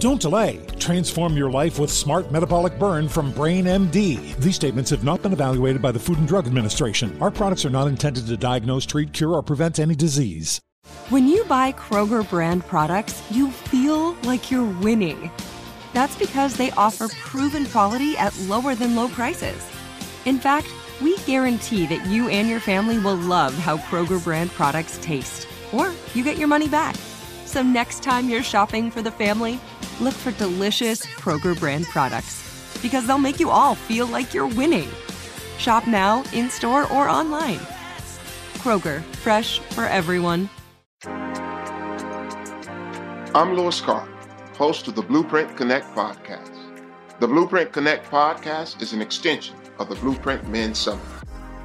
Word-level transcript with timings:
Don't 0.00 0.18
delay. 0.18 0.58
Transform 0.78 1.36
your 1.36 1.50
life 1.50 1.78
with 1.78 1.90
Smart 1.90 2.32
Metabolic 2.32 2.78
Burn 2.78 3.06
from 3.06 3.32
Brain 3.32 3.66
MD. 3.66 4.34
These 4.36 4.54
statements 4.54 4.88
have 4.88 5.04
not 5.04 5.20
been 5.20 5.34
evaluated 5.34 5.82
by 5.82 5.92
the 5.92 5.98
Food 5.98 6.16
and 6.16 6.26
Drug 6.26 6.46
Administration. 6.46 7.20
Our 7.20 7.30
products 7.30 7.66
are 7.66 7.70
not 7.70 7.86
intended 7.86 8.26
to 8.26 8.36
diagnose, 8.38 8.86
treat, 8.86 9.12
cure, 9.12 9.34
or 9.34 9.42
prevent 9.42 9.78
any 9.78 9.94
disease. 9.94 10.58
When 11.10 11.28
you 11.28 11.44
buy 11.44 11.72
Kroger 11.72 12.26
brand 12.30 12.66
products, 12.66 13.22
you 13.30 13.50
feel 13.50 14.14
like 14.22 14.50
you're 14.50 14.64
winning. 14.80 15.30
That's 15.92 16.16
because 16.16 16.56
they 16.56 16.70
offer 16.70 17.08
proven 17.08 17.66
quality 17.66 18.16
at 18.16 18.34
lower 18.48 18.74
than 18.74 18.96
low 18.96 19.08
prices. 19.08 19.62
In 20.24 20.38
fact, 20.38 20.68
we 21.02 21.18
guarantee 21.26 21.84
that 21.88 22.06
you 22.06 22.30
and 22.30 22.48
your 22.48 22.60
family 22.60 22.98
will 22.98 23.16
love 23.16 23.52
how 23.52 23.76
Kroger 23.76 24.24
brand 24.24 24.50
products 24.52 24.98
taste, 25.02 25.46
or 25.74 25.92
you 26.14 26.24
get 26.24 26.38
your 26.38 26.48
money 26.48 26.68
back. 26.68 26.96
So 27.44 27.62
next 27.62 28.02
time 28.02 28.30
you're 28.30 28.42
shopping 28.44 28.90
for 28.90 29.02
the 29.02 29.10
family, 29.10 29.60
look 30.00 30.14
for 30.14 30.32
delicious 30.32 31.04
Kroger 31.06 31.58
brand 31.58 31.86
products 31.86 32.78
because 32.82 33.06
they'll 33.06 33.18
make 33.18 33.40
you 33.40 33.50
all 33.50 33.74
feel 33.74 34.06
like 34.06 34.32
you're 34.32 34.46
winning. 34.46 34.88
Shop 35.58 35.86
now, 35.86 36.24
in 36.32 36.48
store, 36.50 36.90
or 36.92 37.08
online. 37.08 37.60
Kroger, 38.54 39.02
fresh 39.16 39.58
for 39.60 39.84
everyone. 39.84 40.48
I'm 43.32 43.54
Louis 43.54 43.80
Carr, 43.80 44.08
host 44.56 44.88
of 44.88 44.94
the 44.94 45.02
Blueprint 45.02 45.56
Connect 45.56 45.86
podcast. 45.94 46.56
The 47.20 47.28
Blueprint 47.28 47.72
Connect 47.72 48.10
podcast 48.10 48.82
is 48.82 48.92
an 48.92 49.00
extension 49.00 49.56
of 49.78 49.88
the 49.88 49.94
Blueprint 49.96 50.48
Men 50.48 50.74
Summit, 50.74 51.04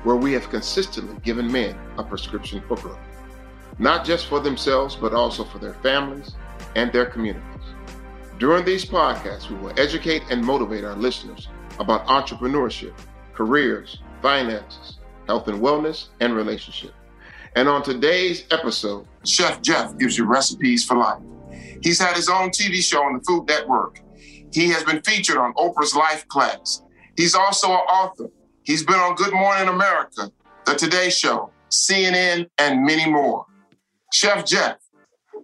where 0.04 0.16
we 0.16 0.34
have 0.34 0.50
consistently 0.50 1.18
given 1.22 1.52
men 1.52 1.78
a 1.98 2.04
prescription 2.04 2.62
for 2.68 2.76
growth, 2.78 3.00
not 3.80 4.06
just 4.06 4.28
for 4.28 4.40
themselves, 4.40 4.96
but 4.96 5.14
also 5.14 5.44
for 5.44 5.58
their 5.58 5.74
families 5.76 6.36
and 6.76 6.92
their 6.92 7.06
communities. 7.06 7.55
During 8.38 8.66
these 8.66 8.84
podcasts, 8.84 9.50
we 9.50 9.56
will 9.56 9.72
educate 9.80 10.24
and 10.30 10.44
motivate 10.44 10.84
our 10.84 10.96
listeners 10.96 11.48
about 11.80 12.06
entrepreneurship, 12.08 12.94
careers, 13.34 14.00
finances, 14.22 15.00
health 15.26 15.48
and 15.48 15.62
wellness, 15.62 16.08
and 16.20 16.36
relationship. 16.36 16.94
And 17.56 17.70
on 17.70 17.82
today's 17.82 18.44
episode, 18.52 19.08
Chef 19.24 19.62
Jeff 19.62 19.98
gives 19.98 20.18
you 20.18 20.26
recipes 20.26 20.84
for 20.84 20.98
life. 20.98 21.22
He's 21.82 21.98
had 21.98 22.18
his 22.18 22.28
own 22.28 22.50
TV 22.50 22.84
show 22.84 23.02
on 23.04 23.14
the 23.18 23.24
Food 23.24 23.48
Network. 23.48 24.02
He 24.52 24.68
has 24.70 24.84
been 24.84 25.02
featured 25.04 25.38
on 25.38 25.54
Oprah's 25.54 25.96
Life 25.96 26.28
Class. 26.28 26.82
He's 27.16 27.36
also 27.36 27.70
an 27.70 27.74
author. 27.74 28.30
He's 28.64 28.84
been 28.84 28.96
on 29.00 29.16
Good 29.16 29.34
Morning 29.34 29.70
America, 29.70 30.30
The 30.66 30.74
Today 30.74 31.10
Show, 31.10 31.52
CNN, 31.70 32.50
and 32.58 32.84
many 32.84 33.10
more. 33.10 33.46
Chef 34.12 34.46
Jeff, 34.46 34.76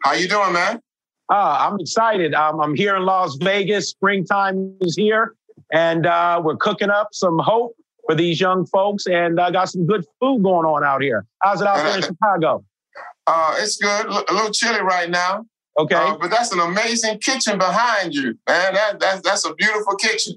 how 0.04 0.14
you 0.14 0.28
doing, 0.28 0.52
man? 0.52 0.82
Uh, 1.32 1.70
I'm 1.70 1.80
excited. 1.80 2.34
Um, 2.34 2.60
I'm 2.60 2.76
here 2.76 2.98
in 2.98 3.06
Las 3.06 3.38
Vegas. 3.38 3.90
Springtime 3.90 4.76
is 4.82 4.98
here, 4.98 5.34
and 5.72 6.06
uh, 6.06 6.42
we're 6.44 6.58
cooking 6.58 6.90
up 6.90 7.10
some 7.14 7.40
hope 7.40 7.74
for 8.06 8.16
these 8.16 8.42
young 8.42 8.66
folks, 8.66 9.06
and 9.06 9.40
I 9.40 9.46
uh, 9.46 9.52
got 9.52 9.70
some 9.70 9.86
good 9.86 10.04
food 10.20 10.44
going 10.44 10.66
on 10.66 10.84
out 10.84 11.02
here. 11.02 11.26
How's 11.42 11.62
it 11.62 11.68
out 11.68 11.78
there 11.78 11.96
in 11.96 12.02
Chicago? 12.02 12.66
Uh, 13.28 13.56
it's 13.60 13.78
good. 13.78 14.08
A 14.08 14.34
little 14.34 14.52
chilly 14.52 14.82
right 14.82 15.10
now. 15.10 15.46
Okay. 15.80 15.96
Uh, 15.96 16.18
but 16.18 16.32
that's 16.32 16.52
an 16.52 16.60
amazing 16.60 17.20
kitchen 17.20 17.58
behind 17.58 18.14
you, 18.14 18.38
man. 18.46 18.74
That, 18.74 19.00
that 19.00 19.24
that's 19.24 19.46
a 19.46 19.54
beautiful 19.54 19.96
kitchen. 19.96 20.36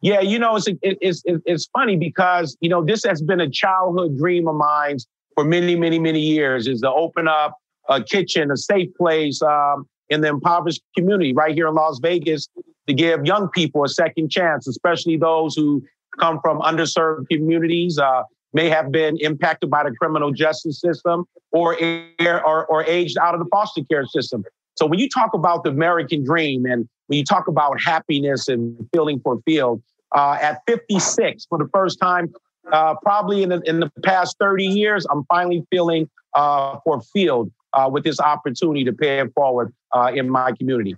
Yeah, 0.00 0.20
you 0.22 0.38
know, 0.38 0.56
it's, 0.56 0.66
it's 0.80 1.22
it's 1.26 1.68
funny 1.74 1.96
because 1.96 2.56
you 2.62 2.70
know 2.70 2.82
this 2.82 3.04
has 3.04 3.20
been 3.20 3.40
a 3.40 3.50
childhood 3.50 4.16
dream 4.16 4.48
of 4.48 4.54
mine 4.54 4.96
for 5.34 5.44
many, 5.44 5.76
many, 5.76 5.98
many 5.98 6.20
years. 6.20 6.66
Is 6.66 6.80
to 6.80 6.90
open 6.90 7.28
up 7.28 7.58
a 7.90 8.02
kitchen, 8.02 8.50
a 8.50 8.56
safe 8.56 8.88
place 8.94 9.42
um, 9.42 9.86
in 10.10 10.20
the 10.20 10.28
impoverished 10.28 10.82
community 10.96 11.32
right 11.32 11.54
here 11.54 11.68
in 11.68 11.74
Las 11.74 11.98
Vegas 12.02 12.48
to 12.86 12.92
give 12.92 13.24
young 13.24 13.48
people 13.48 13.84
a 13.84 13.88
second 13.88 14.30
chance, 14.30 14.66
especially 14.66 15.16
those 15.16 15.54
who 15.54 15.82
come 16.18 16.40
from 16.42 16.60
underserved 16.60 17.28
communities, 17.30 17.98
uh, 17.98 18.22
may 18.52 18.68
have 18.68 18.90
been 18.90 19.16
impacted 19.18 19.70
by 19.70 19.84
the 19.84 19.92
criminal 19.92 20.32
justice 20.32 20.80
system 20.80 21.24
or, 21.52 21.76
or, 22.20 22.66
or 22.66 22.84
aged 22.84 23.16
out 23.18 23.32
of 23.34 23.40
the 23.40 23.46
foster 23.50 23.82
care 23.88 24.04
system. 24.06 24.44
So 24.74 24.86
when 24.86 24.98
you 24.98 25.08
talk 25.08 25.34
about 25.34 25.62
the 25.62 25.70
American 25.70 26.24
dream 26.24 26.64
and 26.66 26.88
when 27.06 27.18
you 27.18 27.24
talk 27.24 27.46
about 27.46 27.80
happiness 27.80 28.48
and 28.48 28.76
feeling 28.92 29.20
fulfilled, 29.20 29.82
uh, 30.12 30.36
at 30.40 30.62
56 30.66 31.46
for 31.48 31.58
the 31.58 31.68
first 31.72 32.00
time, 32.00 32.32
uh, 32.72 32.94
probably 33.02 33.42
in 33.42 33.50
the, 33.50 33.60
in 33.64 33.80
the 33.80 33.90
past 34.02 34.36
30 34.40 34.64
years, 34.64 35.06
I'm 35.10 35.24
finally 35.24 35.64
feeling 35.70 36.08
uh, 36.34 36.78
fulfilled 36.80 37.52
uh, 37.72 37.88
with 37.90 38.04
this 38.04 38.20
opportunity 38.20 38.84
to 38.84 38.92
pay 38.92 39.18
it 39.20 39.32
forward 39.34 39.72
uh, 39.92 40.10
in 40.14 40.28
my 40.28 40.52
community. 40.52 40.96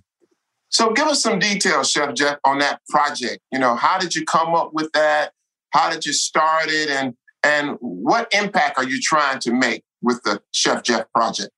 So 0.69 0.91
give 0.91 1.07
us 1.07 1.21
some 1.21 1.37
details, 1.37 1.91
Chef 1.91 2.15
Jeff, 2.15 2.39
on 2.43 2.59
that 2.59 2.81
project. 2.89 3.39
You 3.51 3.59
know, 3.59 3.75
how 3.75 3.99
did 3.99 4.15
you 4.15 4.25
come 4.25 4.55
up 4.55 4.73
with 4.73 4.91
that? 4.93 5.31
How 5.69 5.89
did 5.91 6.05
you 6.05 6.13
start 6.13 6.69
it? 6.69 6.89
And 6.89 7.13
and 7.43 7.77
what 7.79 8.33
impact 8.33 8.77
are 8.77 8.85
you 8.85 8.99
trying 9.01 9.39
to 9.39 9.53
make 9.53 9.83
with 10.01 10.21
the 10.23 10.41
Chef 10.51 10.81
Jeff 10.83 11.05
project? 11.13 11.51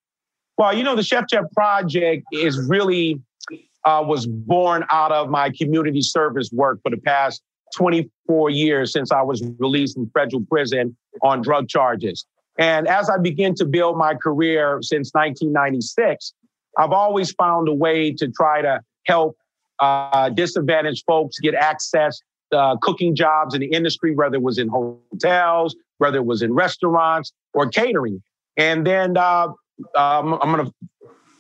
Well, 0.58 0.76
you 0.76 0.84
know, 0.84 0.96
the 0.96 1.04
Chef 1.04 1.28
Jeff 1.30 1.46
project 1.54 2.24
is 2.32 2.60
really 2.68 3.22
uh, 3.86 4.04
was 4.06 4.26
born 4.26 4.84
out 4.90 5.12
of 5.12 5.30
my 5.30 5.52
community 5.52 6.02
service 6.02 6.50
work 6.52 6.80
for 6.84 6.90
the 6.90 6.98
past 6.98 7.42
24 7.76 8.50
years 8.50 8.92
since 8.92 9.12
I 9.12 9.22
was 9.22 9.44
released 9.60 9.96
from 9.96 10.10
federal 10.10 10.44
prison 10.50 10.98
on 11.22 11.42
drug 11.42 11.68
charges. 11.68 12.26
And 12.58 12.88
as 12.88 13.10
I 13.10 13.18
begin 13.18 13.56
to 13.56 13.66
build 13.66 13.98
my 13.98 14.16
career 14.16 14.80
since 14.82 15.12
1996, 15.14 16.34
I've 16.78 16.92
always 16.92 17.32
found 17.32 17.68
a 17.68 17.74
way 17.74 18.14
to 18.14 18.30
try 18.30 18.62
to 18.62 18.82
help 19.06 19.38
uh, 19.80 20.30
disadvantaged 20.30 21.04
folks 21.06 21.40
get 21.40 21.54
access 21.54 22.20
to 22.52 22.58
uh, 22.58 22.78
cooking 22.78 23.16
jobs 23.16 23.54
in 23.54 23.62
the 23.62 23.68
industry, 23.68 24.16
whether 24.16 24.36
it 24.36 24.42
was 24.42 24.58
in 24.58 24.68
hotels, 24.70 25.76
whether 25.98 26.18
it 26.18 26.26
was 26.26 26.42
in 26.42 26.54
restaurants 26.54 27.34
or 27.54 27.68
catering. 27.68 28.22
And 28.58 28.86
then 28.86 29.18
uh, 29.18 29.48
um, 29.96 30.34
I'm 30.42 30.52
going 30.56 30.66
to 30.66 30.74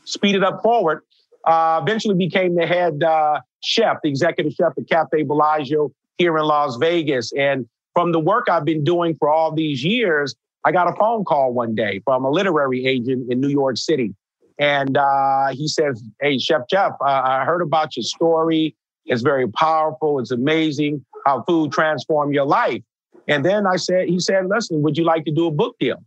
speed 0.05 0.35
it 0.35 0.43
up 0.43 0.61
forward. 0.61 1.01
Uh, 1.45 1.79
eventually 1.81 2.15
became 2.15 2.55
the 2.55 2.65
head 2.65 3.03
uh, 3.03 3.39
chef, 3.61 3.97
the 4.01 4.09
executive 4.09 4.53
chef 4.53 4.73
at 4.77 4.89
Cafe 4.89 5.23
Bellagio 5.23 5.91
here 6.17 6.37
in 6.37 6.43
Las 6.43 6.75
Vegas. 6.77 7.31
And 7.37 7.67
from 7.93 8.11
the 8.11 8.19
work 8.19 8.49
I've 8.49 8.65
been 8.65 8.83
doing 8.83 9.15
for 9.15 9.29
all 9.29 9.53
these 9.53 9.83
years, 9.83 10.35
I 10.65 10.71
got 10.71 10.89
a 10.89 10.95
phone 10.95 11.23
call 11.23 11.53
one 11.53 11.75
day 11.75 12.01
from 12.03 12.25
a 12.25 12.29
literary 12.29 12.85
agent 12.85 13.31
in 13.31 13.39
New 13.39 13.49
York 13.49 13.77
City. 13.77 14.15
And 14.57 14.97
uh, 14.97 15.49
he 15.51 15.67
says, 15.67 16.03
Hey, 16.19 16.39
Chef 16.39 16.61
Jeff, 16.69 16.93
I 17.01 17.45
heard 17.45 17.61
about 17.61 17.95
your 17.95 18.03
story. 18.03 18.75
It's 19.05 19.21
very 19.21 19.47
powerful. 19.47 20.19
It's 20.19 20.31
amazing 20.31 21.05
how 21.25 21.43
food 21.43 21.71
transformed 21.71 22.33
your 22.33 22.45
life. 22.45 22.81
And 23.27 23.43
then 23.43 23.65
I 23.65 23.75
said, 23.75 24.07
he 24.07 24.19
said, 24.19 24.47
listen, 24.47 24.81
would 24.81 24.97
you 24.97 25.03
like 25.03 25.25
to 25.25 25.31
do 25.31 25.47
a 25.47 25.51
book 25.51 25.75
deal? 25.79 26.03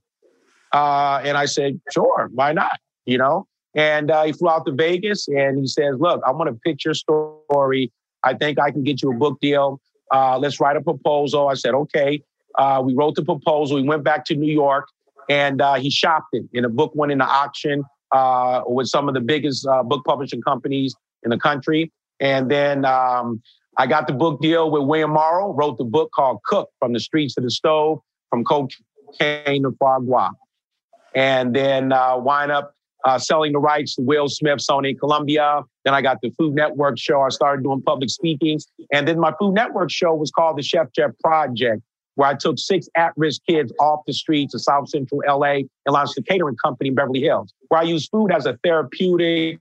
Uh, 0.73 1.21
and 1.25 1.37
I 1.37 1.47
said, 1.47 1.81
sure, 1.93 2.29
why 2.33 2.53
not? 2.53 2.79
You 3.07 3.19
know? 3.19 3.47
And 3.75 4.11
uh, 4.11 4.25
he 4.25 4.33
flew 4.33 4.49
out 4.49 4.67
to 4.67 4.73
Vegas 4.73 5.29
and 5.29 5.59
he 5.59 5.67
says, 5.67 5.97
look, 5.99 6.21
I 6.27 6.33
want 6.33 6.49
to 6.49 6.61
pitch 6.65 6.85
your 6.85 6.95
story. 6.95 7.93
I 8.25 8.35
think 8.35 8.59
I 8.59 8.71
can 8.71 8.83
get 8.83 9.03
you 9.03 9.13
a 9.13 9.15
book 9.15 9.39
deal. 9.41 9.81
Uh, 10.13 10.39
let's 10.39 10.61
write 10.61 10.77
a 10.77 10.81
proposal. 10.81 11.49
I 11.49 11.55
said, 11.55 11.75
okay. 11.75 12.23
Uh, 12.56 12.83
we 12.85 12.95
wrote 12.95 13.15
the 13.15 13.25
proposal. 13.25 13.77
We 13.77 13.89
went 13.89 14.05
back 14.05 14.25
to 14.27 14.35
New 14.35 14.53
York 14.53 14.89
and 15.29 15.61
uh, 15.61 15.75
he 15.75 15.91
shopped 15.91 16.29
it. 16.33 16.47
And 16.55 16.65
a 16.65 16.69
book 16.69 16.93
went 16.95 17.12
into 17.12 17.25
auction 17.25 17.85
uh, 18.12 18.62
with 18.67 18.89
some 18.89 19.09
of 19.09 19.15
the 19.15 19.21
biggest 19.21 19.67
book 19.85 20.05
publishing 20.05 20.43
companies 20.43 20.95
in 21.23 21.31
the 21.31 21.39
country. 21.39 21.93
And 22.21 22.50
then 22.50 22.85
um, 22.85 23.43
I 23.77 23.87
got 23.87 24.06
the 24.06 24.12
book 24.12 24.41
deal 24.41 24.71
with 24.71 24.83
William 24.83 25.12
Morrow, 25.12 25.53
wrote 25.53 25.79
the 25.79 25.85
book 25.85 26.11
called 26.12 26.43
Cooked 26.45 26.73
From 26.81 26.93
the 26.93 27.00
Streets 27.00 27.35
to 27.35 27.41
the 27.41 27.50
Stove, 27.50 28.00
From 28.31 28.45
Cocaine 28.45 29.62
to 29.62 29.75
Foie 29.79 30.00
Gras. 30.00 30.31
And 31.15 31.55
then 31.55 31.93
uh, 31.93 32.17
wind 32.19 32.50
up 32.50 32.75
uh, 33.05 33.19
selling 33.19 33.53
the 33.53 33.59
rights 33.59 33.95
to 33.95 34.03
Will 34.03 34.29
Smith, 34.29 34.59
Sony 34.59 34.99
Columbia. 34.99 35.62
Then 35.85 35.95
I 35.95 36.03
got 36.03 36.21
the 36.21 36.31
Food 36.31 36.55
Network 36.55 36.99
show. 36.99 37.23
I 37.23 37.29
started 37.29 37.62
doing 37.62 37.81
public 37.83 38.11
speaking. 38.11 38.59
And 38.93 39.06
then 39.06 39.21
my 39.21 39.33
Food 39.39 39.55
Network 39.55 39.91
show 39.91 40.15
was 40.15 40.31
called 40.31 40.59
the 40.59 40.62
Chef 40.62 40.89
Jeff 40.95 41.12
Project, 41.23 41.83
where 42.19 42.29
I 42.29 42.35
took 42.35 42.59
six 42.59 42.88
at 42.97 43.12
risk 43.17 43.43
kids 43.49 43.73
off 43.79 44.00
the 44.05 44.12
streets 44.12 44.53
of 44.53 44.61
South 44.61 44.88
Central 44.88 45.23
LA 45.25 45.53
and 45.53 45.93
launched 45.93 46.19
a 46.19 46.23
catering 46.23 46.56
company 46.56 46.88
in 46.88 46.97
Beverly 46.97 47.20
Hills, 47.20 47.55
where 47.69 47.81
I 47.81 47.85
use 47.85 48.09
food 48.09 48.32
as 48.32 48.44
a 48.44 48.59
therapeutic, 48.65 49.61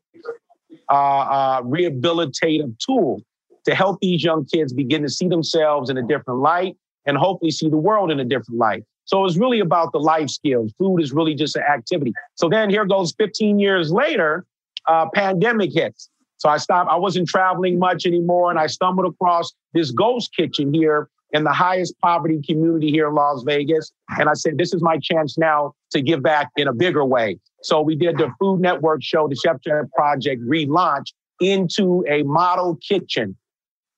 uh, 0.89 0.95
uh, 0.95 1.61
rehabilitative 1.61 2.75
tool 2.79 3.21
to 3.65 3.75
help 3.75 3.99
these 4.01 4.23
young 4.23 4.43
kids 4.43 4.73
begin 4.73 5.03
to 5.03 5.09
see 5.09 5.27
themselves 5.27 5.91
in 5.91 5.99
a 5.99 6.01
different 6.01 6.39
light 6.39 6.75
and 7.05 7.15
hopefully 7.15 7.51
see 7.51 7.69
the 7.69 7.77
world 7.77 8.09
in 8.09 8.19
a 8.19 8.25
different 8.25 8.57
light. 8.57 8.83
So 9.05 9.23
it's 9.25 9.37
really 9.37 9.59
about 9.59 9.91
the 9.91 9.99
life 9.99 10.31
skills. 10.31 10.73
Food 10.79 10.97
is 10.97 11.13
really 11.13 11.35
just 11.35 11.55
an 11.55 11.61
activity. 11.61 12.11
So 12.33 12.49
then 12.49 12.71
here 12.71 12.85
goes 12.85 13.13
15 13.19 13.59
years 13.59 13.91
later, 13.91 14.47
uh, 14.87 15.05
pandemic 15.13 15.73
hits. 15.73 16.09
So 16.37 16.49
I 16.49 16.57
stopped. 16.57 16.89
I 16.89 16.95
wasn't 16.95 17.29
traveling 17.29 17.77
much 17.77 18.07
anymore, 18.07 18.49
and 18.49 18.59
I 18.59 18.65
stumbled 18.65 19.05
across 19.05 19.53
this 19.73 19.91
ghost 19.91 20.35
kitchen 20.35 20.73
here 20.73 21.07
in 21.31 21.43
the 21.43 21.51
highest 21.51 21.93
poverty 22.01 22.41
community 22.47 22.89
here 22.89 23.07
in 23.07 23.15
Las 23.15 23.43
Vegas. 23.43 23.91
And 24.17 24.29
I 24.29 24.33
said, 24.33 24.57
this 24.57 24.73
is 24.73 24.81
my 24.81 24.97
chance 25.01 25.37
now 25.37 25.73
to 25.91 26.01
give 26.01 26.23
back 26.23 26.49
in 26.55 26.67
a 26.67 26.73
bigger 26.73 27.05
way. 27.05 27.39
So 27.63 27.81
we 27.81 27.95
did 27.95 28.17
the 28.17 28.31
Food 28.39 28.61
Network 28.61 29.03
show, 29.03 29.27
the 29.27 29.35
Chef 29.35 29.57
Jeff 29.61 29.85
Project 29.95 30.41
relaunch 30.43 31.07
into 31.39 32.03
a 32.07 32.23
model 32.23 32.77
kitchen 32.87 33.35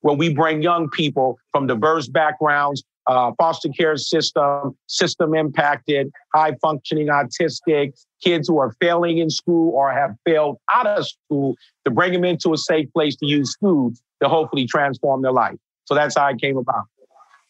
where 0.01 0.15
we 0.15 0.33
bring 0.33 0.61
young 0.61 0.89
people 0.89 1.37
from 1.51 1.67
diverse 1.67 2.07
backgrounds, 2.07 2.83
uh, 3.07 3.31
foster 3.37 3.69
care 3.69 3.97
system, 3.97 4.75
system 4.87 5.33
impacted, 5.33 6.11
high 6.33 6.55
functioning 6.61 7.07
autistic, 7.07 7.91
kids 8.23 8.47
who 8.47 8.59
are 8.59 8.73
failing 8.79 9.17
in 9.17 9.29
school 9.29 9.73
or 9.73 9.91
have 9.91 10.15
failed 10.25 10.57
out 10.73 10.87
of 10.87 11.05
school 11.07 11.55
to 11.85 11.91
bring 11.91 12.13
them 12.13 12.23
into 12.23 12.53
a 12.53 12.57
safe 12.57 12.91
place 12.93 13.15
to 13.17 13.25
use 13.25 13.55
food 13.59 13.95
to 14.21 14.29
hopefully 14.29 14.65
transform 14.65 15.21
their 15.21 15.31
life. 15.31 15.55
So 15.85 15.95
that's 15.95 16.15
how 16.17 16.27
it 16.27 16.39
came 16.39 16.57
about. 16.57 16.83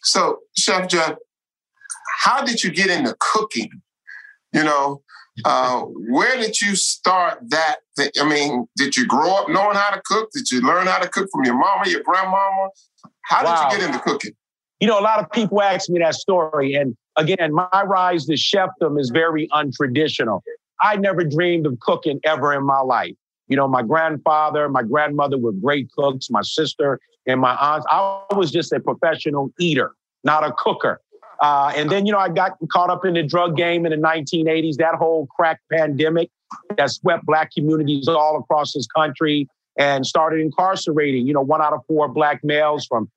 So, 0.01 0.39
Chef 0.57 0.87
Jeff, 0.87 1.15
how 2.19 2.43
did 2.43 2.63
you 2.63 2.71
get 2.71 2.89
into 2.89 3.15
cooking? 3.19 3.69
You 4.53 4.63
know, 4.63 5.01
uh, 5.45 5.81
where 5.81 6.37
did 6.37 6.59
you 6.59 6.75
start 6.75 7.39
that? 7.49 7.77
Thing? 7.95 8.09
I 8.19 8.27
mean, 8.27 8.67
did 8.77 8.95
you 8.95 9.05
grow 9.05 9.35
up 9.35 9.49
knowing 9.49 9.75
how 9.75 9.91
to 9.91 10.01
cook? 10.05 10.29
Did 10.33 10.49
you 10.51 10.61
learn 10.61 10.87
how 10.87 10.99
to 10.99 11.07
cook 11.07 11.27
from 11.31 11.45
your 11.45 11.57
mama, 11.57 11.87
your 11.87 12.01
grandmama? 12.03 12.69
How 13.21 13.41
did 13.41 13.47
wow. 13.47 13.69
you 13.71 13.77
get 13.77 13.87
into 13.87 13.99
cooking? 13.99 14.31
You 14.79 14.87
know, 14.87 14.99
a 14.99 15.01
lot 15.01 15.19
of 15.19 15.29
people 15.31 15.61
ask 15.61 15.89
me 15.89 15.99
that 15.99 16.15
story. 16.15 16.73
And 16.73 16.95
again, 17.17 17.53
my 17.53 17.83
rise 17.85 18.25
to 18.25 18.33
chefdom 18.33 18.99
is 18.99 19.09
very 19.09 19.47
untraditional. 19.49 20.41
I 20.81 20.95
never 20.95 21.23
dreamed 21.23 21.65
of 21.65 21.77
cooking 21.81 22.19
ever 22.23 22.53
in 22.53 22.65
my 22.65 22.79
life. 22.79 23.15
You 23.47 23.57
know, 23.57 23.67
my 23.67 23.81
grandfather, 23.81 24.69
my 24.69 24.83
grandmother 24.83 25.37
were 25.37 25.51
great 25.51 25.91
cooks, 25.91 26.29
my 26.29 26.41
sister 26.41 26.99
and 27.29 27.39
my 27.39 27.55
aunts. 27.55 27.85
I 27.89 28.23
was 28.35 28.51
just 28.51 28.73
a 28.73 28.79
professional 28.79 29.51
eater, 29.59 29.93
not 30.23 30.43
a 30.43 30.51
cooker. 30.57 30.99
Uh, 31.41 31.71
and 31.75 31.89
then, 31.89 32.05
you 32.05 32.11
know, 32.11 32.19
I 32.19 32.29
got 32.29 32.57
caught 32.71 32.89
up 32.89 33.05
in 33.05 33.13
the 33.13 33.23
drug 33.23 33.55
game 33.55 33.85
in 33.85 33.91
the 33.91 34.07
1980s, 34.07 34.75
that 34.77 34.95
whole 34.95 35.27
crack 35.27 35.61
pandemic 35.71 36.29
that 36.77 36.89
swept 36.89 37.25
black 37.25 37.51
communities 37.53 38.07
all 38.07 38.37
across 38.37 38.73
this 38.73 38.87
country 38.87 39.47
and 39.77 40.05
started 40.05 40.41
incarcerating, 40.41 41.27
you 41.27 41.33
know, 41.33 41.41
one 41.41 41.61
out 41.61 41.73
of 41.73 41.81
four 41.87 42.07
black 42.07 42.43
males 42.43 42.85
from 42.85 43.09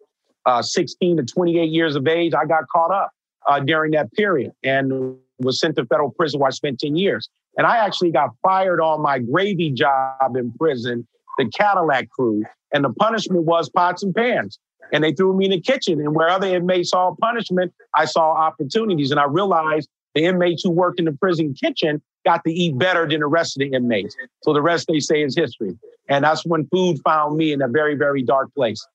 uh, 0.47 0.63
16 0.63 1.17
to 1.17 1.25
28 1.25 1.71
years 1.71 1.97
of 1.97 2.07
age. 2.07 2.35
I 2.35 2.45
got 2.45 2.65
caught 2.73 2.93
up 2.93 3.11
uh, 3.49 3.61
during 3.61 3.93
that 3.93 4.13
period 4.13 4.53
and 4.63 5.17
was 5.39 5.59
sent 5.59 5.77
to 5.77 5.87
federal 5.87 6.11
prison 6.11 6.39
where 6.39 6.49
I 6.49 6.51
spent 6.51 6.79
10 6.79 6.97
years. 6.97 7.29
And 7.57 7.67
I 7.67 7.79
actually 7.79 8.13
got 8.13 8.31
fired 8.43 8.81
on 8.81 9.03
my 9.03 9.19
gravy 9.19 9.71
job 9.71 10.37
in 10.37 10.53
prison, 10.53 11.07
the 11.39 11.51
Cadillac 11.51 12.11
crew. 12.11 12.45
And 12.73 12.85
the 12.85 12.91
punishment 12.91 13.45
was 13.45 13.69
pots 13.69 14.03
and 14.03 14.15
pans 14.15 14.59
and 14.93 15.03
they 15.03 15.13
threw 15.13 15.37
me 15.37 15.47
in 15.47 15.51
the 15.51 15.61
kitchen. 15.61 16.01
And 16.01 16.15
where 16.15 16.29
other 16.29 16.47
inmates 16.47 16.91
saw 16.91 17.15
punishment, 17.21 17.73
I 17.95 18.05
saw 18.05 18.33
opportunities. 18.33 19.11
And 19.11 19.19
I 19.19 19.25
realized 19.25 19.89
the 20.15 20.25
inmates 20.25 20.63
who 20.63 20.71
worked 20.71 20.99
in 20.99 21.07
the 21.07 21.13
prison 21.13 21.55
kitchen 21.55 22.03
got 22.25 22.45
to 22.45 22.53
eat 22.53 22.79
better 22.79 23.09
than 23.09 23.21
the 23.21 23.27
rest 23.27 23.57
of 23.57 23.61
the 23.61 23.75
inmates. 23.75 24.15
So 24.43 24.53
the 24.53 24.63
rest 24.63 24.87
they 24.89 25.01
say 25.01 25.23
is 25.23 25.35
history. 25.37 25.77
And 26.09 26.25
that's 26.25 26.45
when 26.45 26.67
food 26.67 26.99
found 27.05 27.37
me 27.37 27.53
in 27.53 27.63
a 27.63 27.69
very, 27.69 27.95
very 27.95 28.23
dark 28.23 28.55
place. 28.55 28.87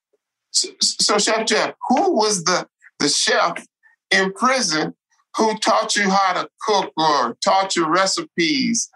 So, 0.51 0.69
so 0.79 1.17
Chef 1.17 1.45
Jeff, 1.45 1.73
who 1.89 2.13
was 2.13 2.43
the, 2.43 2.67
the 2.99 3.09
chef 3.09 3.65
in 4.11 4.31
prison 4.33 4.93
who 5.35 5.57
taught 5.57 5.95
you 5.95 6.09
how 6.09 6.33
to 6.33 6.49
cook 6.61 6.93
or 6.97 7.37
taught 7.43 7.75
you 7.75 7.87
recipes? 7.87 8.89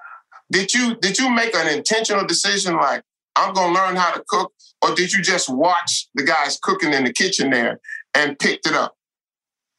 Did 0.51 0.73
you 0.73 0.95
did 0.95 1.17
you 1.17 1.29
make 1.29 1.55
an 1.55 1.67
intentional 1.67 2.25
decision 2.25 2.75
like 2.75 3.03
I'm 3.35 3.53
gonna 3.53 3.73
learn 3.73 3.95
how 3.95 4.11
to 4.11 4.23
cook 4.27 4.51
or 4.81 4.95
did 4.95 5.13
you 5.13 5.21
just 5.21 5.49
watch 5.49 6.07
the 6.15 6.23
guys 6.23 6.57
cooking 6.61 6.93
in 6.93 7.03
the 7.03 7.13
kitchen 7.13 7.49
there 7.49 7.79
and 8.13 8.37
picked 8.39 8.67
it 8.67 8.73
up? 8.73 8.95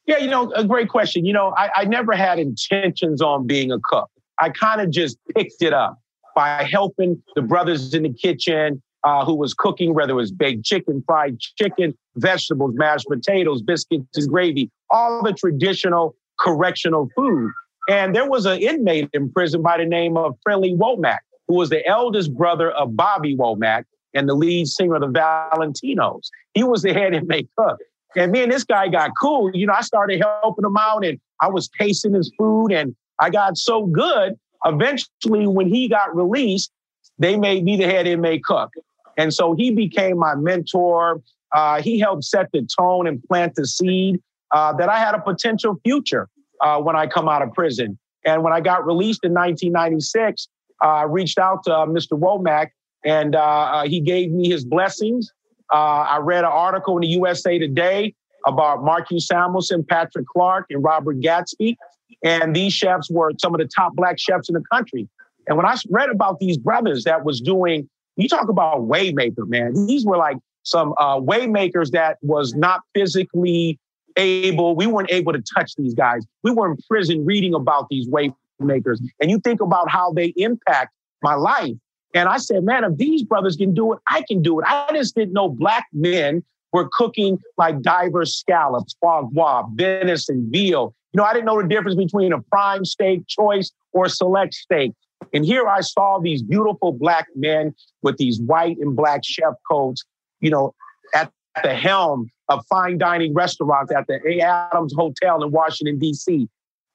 Yeah, 0.05 0.17
you 0.17 0.29
know, 0.29 0.51
a 0.51 0.65
great 0.65 0.89
question. 0.89 1.25
You 1.25 1.33
know, 1.33 1.53
I, 1.57 1.69
I 1.75 1.85
never 1.85 2.13
had 2.13 2.39
intentions 2.39 3.21
on 3.21 3.47
being 3.47 3.71
a 3.71 3.79
cook. 3.83 4.09
I 4.39 4.49
kind 4.49 4.81
of 4.81 4.89
just 4.89 5.17
picked 5.35 5.61
it 5.61 5.73
up 5.73 5.97
by 6.35 6.67
helping 6.69 7.21
the 7.35 7.41
brothers 7.41 7.93
in 7.93 8.03
the 8.03 8.13
kitchen 8.13 8.81
uh, 9.03 9.25
who 9.25 9.35
was 9.35 9.53
cooking, 9.53 9.93
whether 9.93 10.13
it 10.13 10.15
was 10.15 10.31
baked 10.31 10.65
chicken, 10.65 11.03
fried 11.05 11.39
chicken, 11.39 11.93
vegetables, 12.15 12.73
mashed 12.75 13.07
potatoes, 13.07 13.61
biscuits 13.61 14.17
and 14.17 14.29
gravy, 14.29 14.69
all 14.89 15.23
the 15.23 15.33
traditional 15.33 16.15
correctional 16.39 17.09
food. 17.15 17.51
And 17.89 18.15
there 18.15 18.29
was 18.29 18.45
an 18.45 18.59
inmate 18.59 19.09
in 19.13 19.31
prison 19.31 19.61
by 19.61 19.77
the 19.77 19.85
name 19.85 20.17
of 20.17 20.35
Friendly 20.43 20.73
Womack, 20.73 21.19
who 21.47 21.55
was 21.55 21.69
the 21.69 21.85
eldest 21.85 22.33
brother 22.33 22.71
of 22.71 22.95
Bobby 22.95 23.35
Womack, 23.35 23.83
and 24.13 24.27
the 24.27 24.35
lead 24.35 24.67
singer 24.67 24.95
of 24.95 25.01
the 25.01 25.07
Valentinos. 25.07 26.29
He 26.53 26.63
was 26.63 26.81
the 26.81 26.93
head 26.93 27.13
inmate 27.13 27.49
cook. 27.57 27.79
And 28.15 28.31
me 28.31 28.43
and 28.43 28.51
this 28.51 28.63
guy 28.63 28.87
got 28.87 29.11
cool. 29.19 29.51
You 29.53 29.67
know, 29.67 29.73
I 29.73 29.81
started 29.81 30.21
helping 30.21 30.65
him 30.65 30.77
out 30.77 31.03
and 31.03 31.19
I 31.41 31.49
was 31.49 31.69
tasting 31.79 32.13
his 32.13 32.31
food 32.37 32.71
and 32.71 32.95
I 33.19 33.29
got 33.29 33.57
so 33.57 33.85
good. 33.87 34.37
Eventually, 34.65 35.47
when 35.47 35.67
he 35.67 35.89
got 35.89 36.15
released, 36.15 36.71
they 37.17 37.35
made 37.37 37.63
me 37.63 37.75
the 37.75 37.85
head 37.85 38.07
inmate 38.07 38.43
cook. 38.43 38.71
And 39.17 39.33
so 39.33 39.53
he 39.53 39.71
became 39.71 40.17
my 40.17 40.35
mentor. 40.35 41.21
Uh, 41.51 41.81
he 41.81 41.99
helped 41.99 42.23
set 42.23 42.49
the 42.51 42.67
tone 42.79 43.07
and 43.07 43.23
plant 43.23 43.55
the 43.55 43.67
seed 43.67 44.21
uh, 44.51 44.73
that 44.73 44.89
I 44.89 44.99
had 44.99 45.15
a 45.15 45.19
potential 45.19 45.79
future 45.83 46.29
uh, 46.61 46.79
when 46.79 46.95
I 46.95 47.07
come 47.07 47.27
out 47.27 47.41
of 47.41 47.53
prison. 47.53 47.97
And 48.25 48.43
when 48.43 48.53
I 48.53 48.61
got 48.61 48.85
released 48.85 49.23
in 49.23 49.33
1996, 49.33 50.47
uh, 50.83 50.87
I 50.87 51.03
reached 51.03 51.37
out 51.37 51.63
to 51.65 51.75
uh, 51.75 51.85
Mr. 51.85 52.19
Womack 52.19 52.69
and 53.05 53.35
uh, 53.35 53.39
uh, 53.39 53.87
he 53.87 53.99
gave 53.99 54.31
me 54.31 54.49
his 54.49 54.65
blessings. 54.65 55.31
Uh, 55.73 56.05
I 56.09 56.17
read 56.17 56.43
an 56.43 56.51
article 56.51 56.97
in 56.97 57.01
the 57.01 57.07
USA 57.07 57.57
Today 57.57 58.13
about 58.45 58.83
Marcus 58.83 59.27
Samuelsson, 59.27 59.83
Patrick 59.87 60.27
Clark, 60.27 60.67
and 60.69 60.83
Robert 60.83 61.19
Gadsby. 61.19 61.77
And 62.23 62.55
these 62.55 62.73
chefs 62.73 63.09
were 63.09 63.31
some 63.39 63.53
of 63.53 63.59
the 63.59 63.67
top 63.67 63.95
black 63.95 64.19
chefs 64.19 64.49
in 64.49 64.53
the 64.53 64.63
country. 64.71 65.09
And 65.47 65.57
when 65.57 65.65
I 65.65 65.75
read 65.89 66.09
about 66.09 66.39
these 66.39 66.57
brothers 66.57 67.03
that 67.03 67.25
was 67.25 67.41
doing, 67.41 67.89
you 68.15 68.29
talk 68.29 68.49
about 68.49 68.81
waymaker, 68.81 69.47
man. 69.47 69.73
These 69.87 70.05
were 70.05 70.17
like 70.17 70.37
some 70.63 70.93
uh, 70.97 71.19
waymakers 71.19 71.91
that 71.91 72.17
was 72.21 72.53
not 72.53 72.81
physically 72.93 73.79
able. 74.15 74.75
We 74.75 74.87
weren't 74.87 75.11
able 75.11 75.33
to 75.33 75.43
touch 75.55 75.75
these 75.75 75.93
guys. 75.93 76.25
We 76.43 76.51
were 76.51 76.71
in 76.71 76.77
prison 76.89 77.25
reading 77.25 77.53
about 77.53 77.87
these 77.89 78.07
waymakers. 78.07 78.99
And 79.19 79.29
you 79.29 79.39
think 79.39 79.61
about 79.61 79.89
how 79.89 80.13
they 80.13 80.33
impact 80.37 80.93
my 81.21 81.35
life. 81.35 81.73
And 82.13 82.29
I 82.29 82.37
said, 82.37 82.63
man, 82.63 82.83
if 82.83 82.97
these 82.97 83.23
brothers 83.23 83.55
can 83.55 83.73
do 83.73 83.93
it, 83.93 83.99
I 84.07 84.23
can 84.27 84.41
do 84.41 84.59
it. 84.59 84.65
I 84.67 84.89
just 84.93 85.15
didn't 85.15 85.33
know 85.33 85.49
black 85.49 85.87
men 85.93 86.43
were 86.71 86.89
cooking 86.91 87.39
like 87.57 87.81
diver 87.81 88.25
scallops, 88.25 88.95
foie 88.99 89.23
gras, 89.33 89.65
venison, 89.73 90.49
veal. 90.51 90.93
You 91.13 91.19
know, 91.19 91.23
I 91.23 91.33
didn't 91.33 91.45
know 91.45 91.61
the 91.61 91.67
difference 91.67 91.95
between 91.95 92.33
a 92.33 92.41
prime 92.41 92.85
steak, 92.85 93.27
choice, 93.27 93.71
or 93.91 94.09
select 94.09 94.53
steak. 94.53 94.93
And 95.33 95.45
here 95.45 95.67
I 95.67 95.81
saw 95.81 96.19
these 96.19 96.41
beautiful 96.41 96.91
black 96.91 97.27
men 97.35 97.73
with 98.01 98.17
these 98.17 98.41
white 98.41 98.77
and 98.77 98.95
black 98.95 99.21
chef 99.23 99.53
coats, 99.69 100.03
you 100.41 100.49
know, 100.49 100.73
at 101.15 101.31
the 101.63 101.75
helm 101.75 102.29
of 102.49 102.65
fine 102.67 102.97
dining 102.97 103.33
restaurants 103.33 103.91
at 103.91 104.05
the 104.07 104.19
Hay-Adams 104.25 104.93
Hotel 104.95 105.43
in 105.43 105.51
Washington, 105.51 105.99
D.C., 105.99 106.47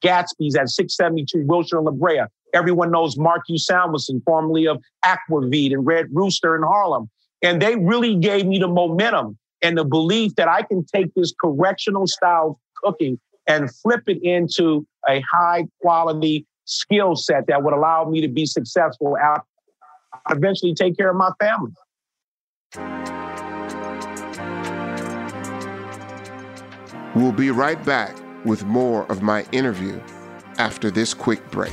Gadsby's 0.02 0.56
at 0.56 0.68
672 0.68 1.44
Wilshire 1.46 1.78
and 1.78 1.86
La 1.86 1.92
Brea. 1.92 2.22
Everyone 2.54 2.90
knows 2.90 3.16
Marcus 3.16 3.66
Samuelsson, 3.66 4.22
formerly 4.24 4.66
of 4.66 4.82
Aquavit 5.04 5.72
and 5.72 5.86
Red 5.86 6.06
Rooster 6.12 6.56
in 6.56 6.62
Harlem. 6.62 7.10
And 7.42 7.62
they 7.62 7.76
really 7.76 8.16
gave 8.16 8.46
me 8.46 8.58
the 8.58 8.68
momentum 8.68 9.38
and 9.62 9.76
the 9.76 9.84
belief 9.84 10.34
that 10.36 10.48
I 10.48 10.62
can 10.62 10.84
take 10.84 11.12
this 11.14 11.32
correctional 11.40 12.06
style 12.06 12.60
cooking 12.82 13.18
and 13.46 13.74
flip 13.74 14.02
it 14.06 14.22
into 14.22 14.86
a 15.08 15.22
high 15.32 15.66
quality 15.80 16.46
skill 16.64 17.16
set 17.16 17.46
that 17.48 17.62
would 17.62 17.72
allow 17.72 18.04
me 18.04 18.20
to 18.20 18.28
be 18.28 18.46
successful 18.46 19.16
out 19.20 19.44
eventually 20.30 20.74
take 20.74 20.96
care 20.96 21.10
of 21.10 21.16
my 21.16 21.30
family. 21.40 21.72
We'll 27.14 27.32
be 27.32 27.50
right 27.50 27.82
back 27.84 28.16
with 28.44 28.64
more 28.64 29.10
of 29.10 29.22
my 29.22 29.44
interview 29.52 30.00
after 30.58 30.90
this 30.90 31.14
quick 31.14 31.50
break. 31.50 31.72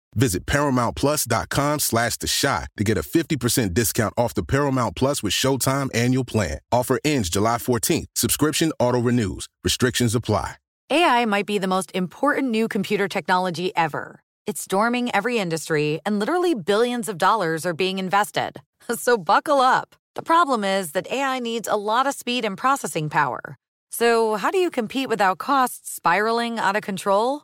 Visit 0.15 0.45
ParamountPlus.com 0.45 1.79
slash 1.79 2.17
The 2.17 2.27
Chi 2.41 2.67
to 2.77 2.83
get 2.83 2.97
a 2.97 3.01
50% 3.01 3.73
discount 3.73 4.13
off 4.17 4.33
the 4.33 4.43
Paramount 4.43 4.95
Plus 4.95 5.23
with 5.23 5.33
Showtime 5.33 5.89
annual 5.93 6.25
plan. 6.25 6.59
Offer 6.71 6.99
ends 7.03 7.29
July 7.29 7.57
14th. 7.57 8.05
Subscription 8.15 8.71
auto-renews. 8.79 9.47
Restrictions 9.63 10.15
apply. 10.15 10.55
AI 10.89 11.23
might 11.25 11.45
be 11.45 11.57
the 11.57 11.67
most 11.67 11.89
important 11.93 12.51
new 12.51 12.67
computer 12.67 13.07
technology 13.07 13.73
ever. 13.77 14.19
It's 14.45 14.61
storming 14.61 15.13
every 15.15 15.37
industry, 15.37 16.01
and 16.05 16.19
literally 16.19 16.53
billions 16.53 17.07
of 17.07 17.17
dollars 17.17 17.65
are 17.65 17.73
being 17.73 17.99
invested. 17.99 18.59
So 18.95 19.17
buckle 19.17 19.61
up. 19.61 19.95
The 20.15 20.23
problem 20.23 20.65
is 20.65 20.91
that 20.91 21.09
AI 21.09 21.39
needs 21.39 21.67
a 21.69 21.77
lot 21.77 22.07
of 22.07 22.13
speed 22.13 22.43
and 22.43 22.57
processing 22.57 23.09
power. 23.09 23.55
So 23.89 24.35
how 24.35 24.51
do 24.51 24.57
you 24.57 24.69
compete 24.69 25.07
without 25.07 25.37
costs 25.37 25.93
spiraling 25.93 26.59
out 26.59 26.75
of 26.75 26.81
control? 26.81 27.43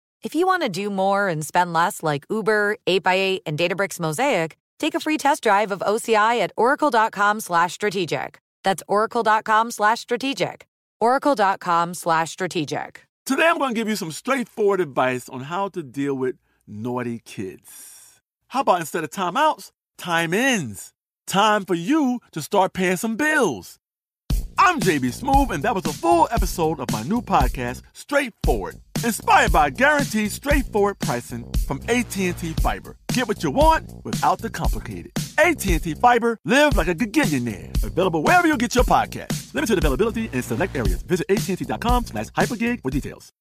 If 0.23 0.35
you 0.35 0.45
want 0.45 0.61
to 0.61 0.69
do 0.69 0.91
more 0.91 1.27
and 1.27 1.43
spend 1.43 1.73
less 1.73 2.03
like 2.03 2.25
Uber, 2.29 2.77
8x8, 2.85 3.39
and 3.47 3.57
Databricks 3.57 3.99
Mosaic, 3.99 4.55
take 4.77 4.93
a 4.93 4.99
free 4.99 5.17
test 5.17 5.41
drive 5.43 5.71
of 5.71 5.79
OCI 5.79 6.39
at 6.41 6.51
oracle.com 6.57 7.39
slash 7.39 7.73
strategic. 7.73 8.39
That's 8.63 8.83
oracle.com 8.87 9.71
slash 9.71 9.99
strategic. 10.01 10.67
oracle.com 10.99 11.95
slash 11.95 12.29
strategic. 12.29 13.07
Today 13.25 13.47
I'm 13.47 13.57
going 13.57 13.73
to 13.73 13.79
give 13.79 13.89
you 13.89 13.95
some 13.95 14.11
straightforward 14.11 14.79
advice 14.79 15.27
on 15.27 15.41
how 15.41 15.69
to 15.69 15.81
deal 15.81 16.13
with 16.13 16.35
naughty 16.67 17.19
kids. 17.25 18.21
How 18.49 18.61
about 18.61 18.81
instead 18.81 19.03
of 19.03 19.09
timeouts, 19.09 19.71
time 19.97 20.33
ins? 20.33 20.93
Time 21.25 21.65
for 21.65 21.75
you 21.75 22.19
to 22.31 22.41
start 22.41 22.73
paying 22.73 22.97
some 22.97 23.15
bills. 23.15 23.79
I'm 24.63 24.79
JB 24.79 25.19
Smoove, 25.19 25.49
and 25.49 25.63
that 25.63 25.73
was 25.73 25.85
a 25.85 25.91
full 25.91 26.27
episode 26.29 26.79
of 26.79 26.91
my 26.91 27.01
new 27.01 27.19
podcast, 27.19 27.81
Straightforward, 27.93 28.75
inspired 29.03 29.51
by 29.51 29.71
guaranteed 29.71 30.31
straightforward 30.31 30.99
pricing 30.99 31.51
from 31.65 31.81
AT&T 31.89 32.31
Fiber. 32.61 32.95
Get 33.11 33.27
what 33.27 33.43
you 33.43 33.49
want 33.49 33.91
without 34.05 34.37
the 34.37 34.51
complicated. 34.51 35.13
AT&T 35.39 35.95
Fiber, 35.95 36.37
live 36.45 36.77
like 36.77 36.87
a 36.87 36.93
gigillionaire. 36.93 37.83
Available 37.83 38.21
wherever 38.21 38.47
you 38.47 38.55
get 38.55 38.75
your 38.75 38.83
podcast. 38.83 39.51
Limited 39.55 39.79
availability 39.79 40.29
in 40.31 40.43
select 40.43 40.75
areas. 40.75 41.01
Visit 41.01 41.25
AT&T.com 41.31 42.05
slash 42.05 42.27
hypergig 42.27 42.83
for 42.83 42.91
details. 42.91 43.31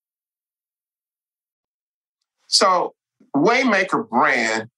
So, 2.46 2.94
Waymaker 3.36 4.08
brand 4.08 4.70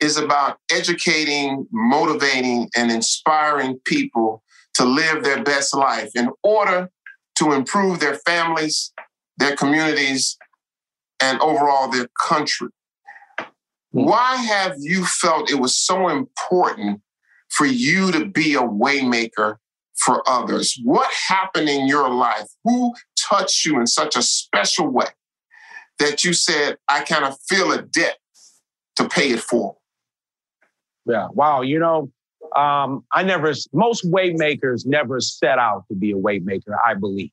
is 0.00 0.16
about 0.16 0.58
educating, 0.72 1.68
motivating, 1.70 2.68
and 2.76 2.90
inspiring 2.90 3.78
people 3.84 4.42
to 4.74 4.84
live 4.84 5.22
their 5.22 5.42
best 5.42 5.74
life 5.74 6.10
in 6.14 6.30
order 6.42 6.90
to 7.36 7.52
improve 7.52 8.00
their 8.00 8.14
families, 8.14 8.92
their 9.38 9.56
communities, 9.56 10.36
and 11.20 11.40
overall 11.40 11.88
their 11.88 12.08
country. 12.20 12.68
Hmm. 13.38 14.04
Why 14.04 14.36
have 14.36 14.74
you 14.78 15.04
felt 15.04 15.50
it 15.50 15.60
was 15.60 15.76
so 15.76 16.08
important 16.08 17.00
for 17.50 17.66
you 17.66 18.12
to 18.12 18.26
be 18.26 18.54
a 18.54 18.62
waymaker 18.62 19.56
for 19.96 20.28
others? 20.28 20.78
What 20.82 21.10
happened 21.28 21.68
in 21.68 21.86
your 21.86 22.10
life? 22.10 22.48
Who 22.64 22.94
touched 23.16 23.64
you 23.64 23.78
in 23.78 23.86
such 23.86 24.16
a 24.16 24.22
special 24.22 24.88
way 24.88 25.06
that 25.98 26.24
you 26.24 26.32
said, 26.32 26.76
I 26.88 27.02
kind 27.02 27.24
of 27.24 27.36
feel 27.48 27.72
a 27.72 27.82
debt 27.82 28.18
to 28.96 29.08
pay 29.08 29.30
it 29.30 29.40
for? 29.40 29.76
Yeah. 31.06 31.28
Wow. 31.32 31.62
You 31.62 31.78
know, 31.78 32.10
um, 32.54 33.04
I 33.12 33.22
never, 33.22 33.52
most 33.72 34.10
waymakers 34.10 34.86
never 34.86 35.20
set 35.20 35.58
out 35.58 35.84
to 35.88 35.94
be 35.94 36.12
a 36.12 36.16
waymaker, 36.16 36.76
I 36.84 36.94
believe. 36.94 37.30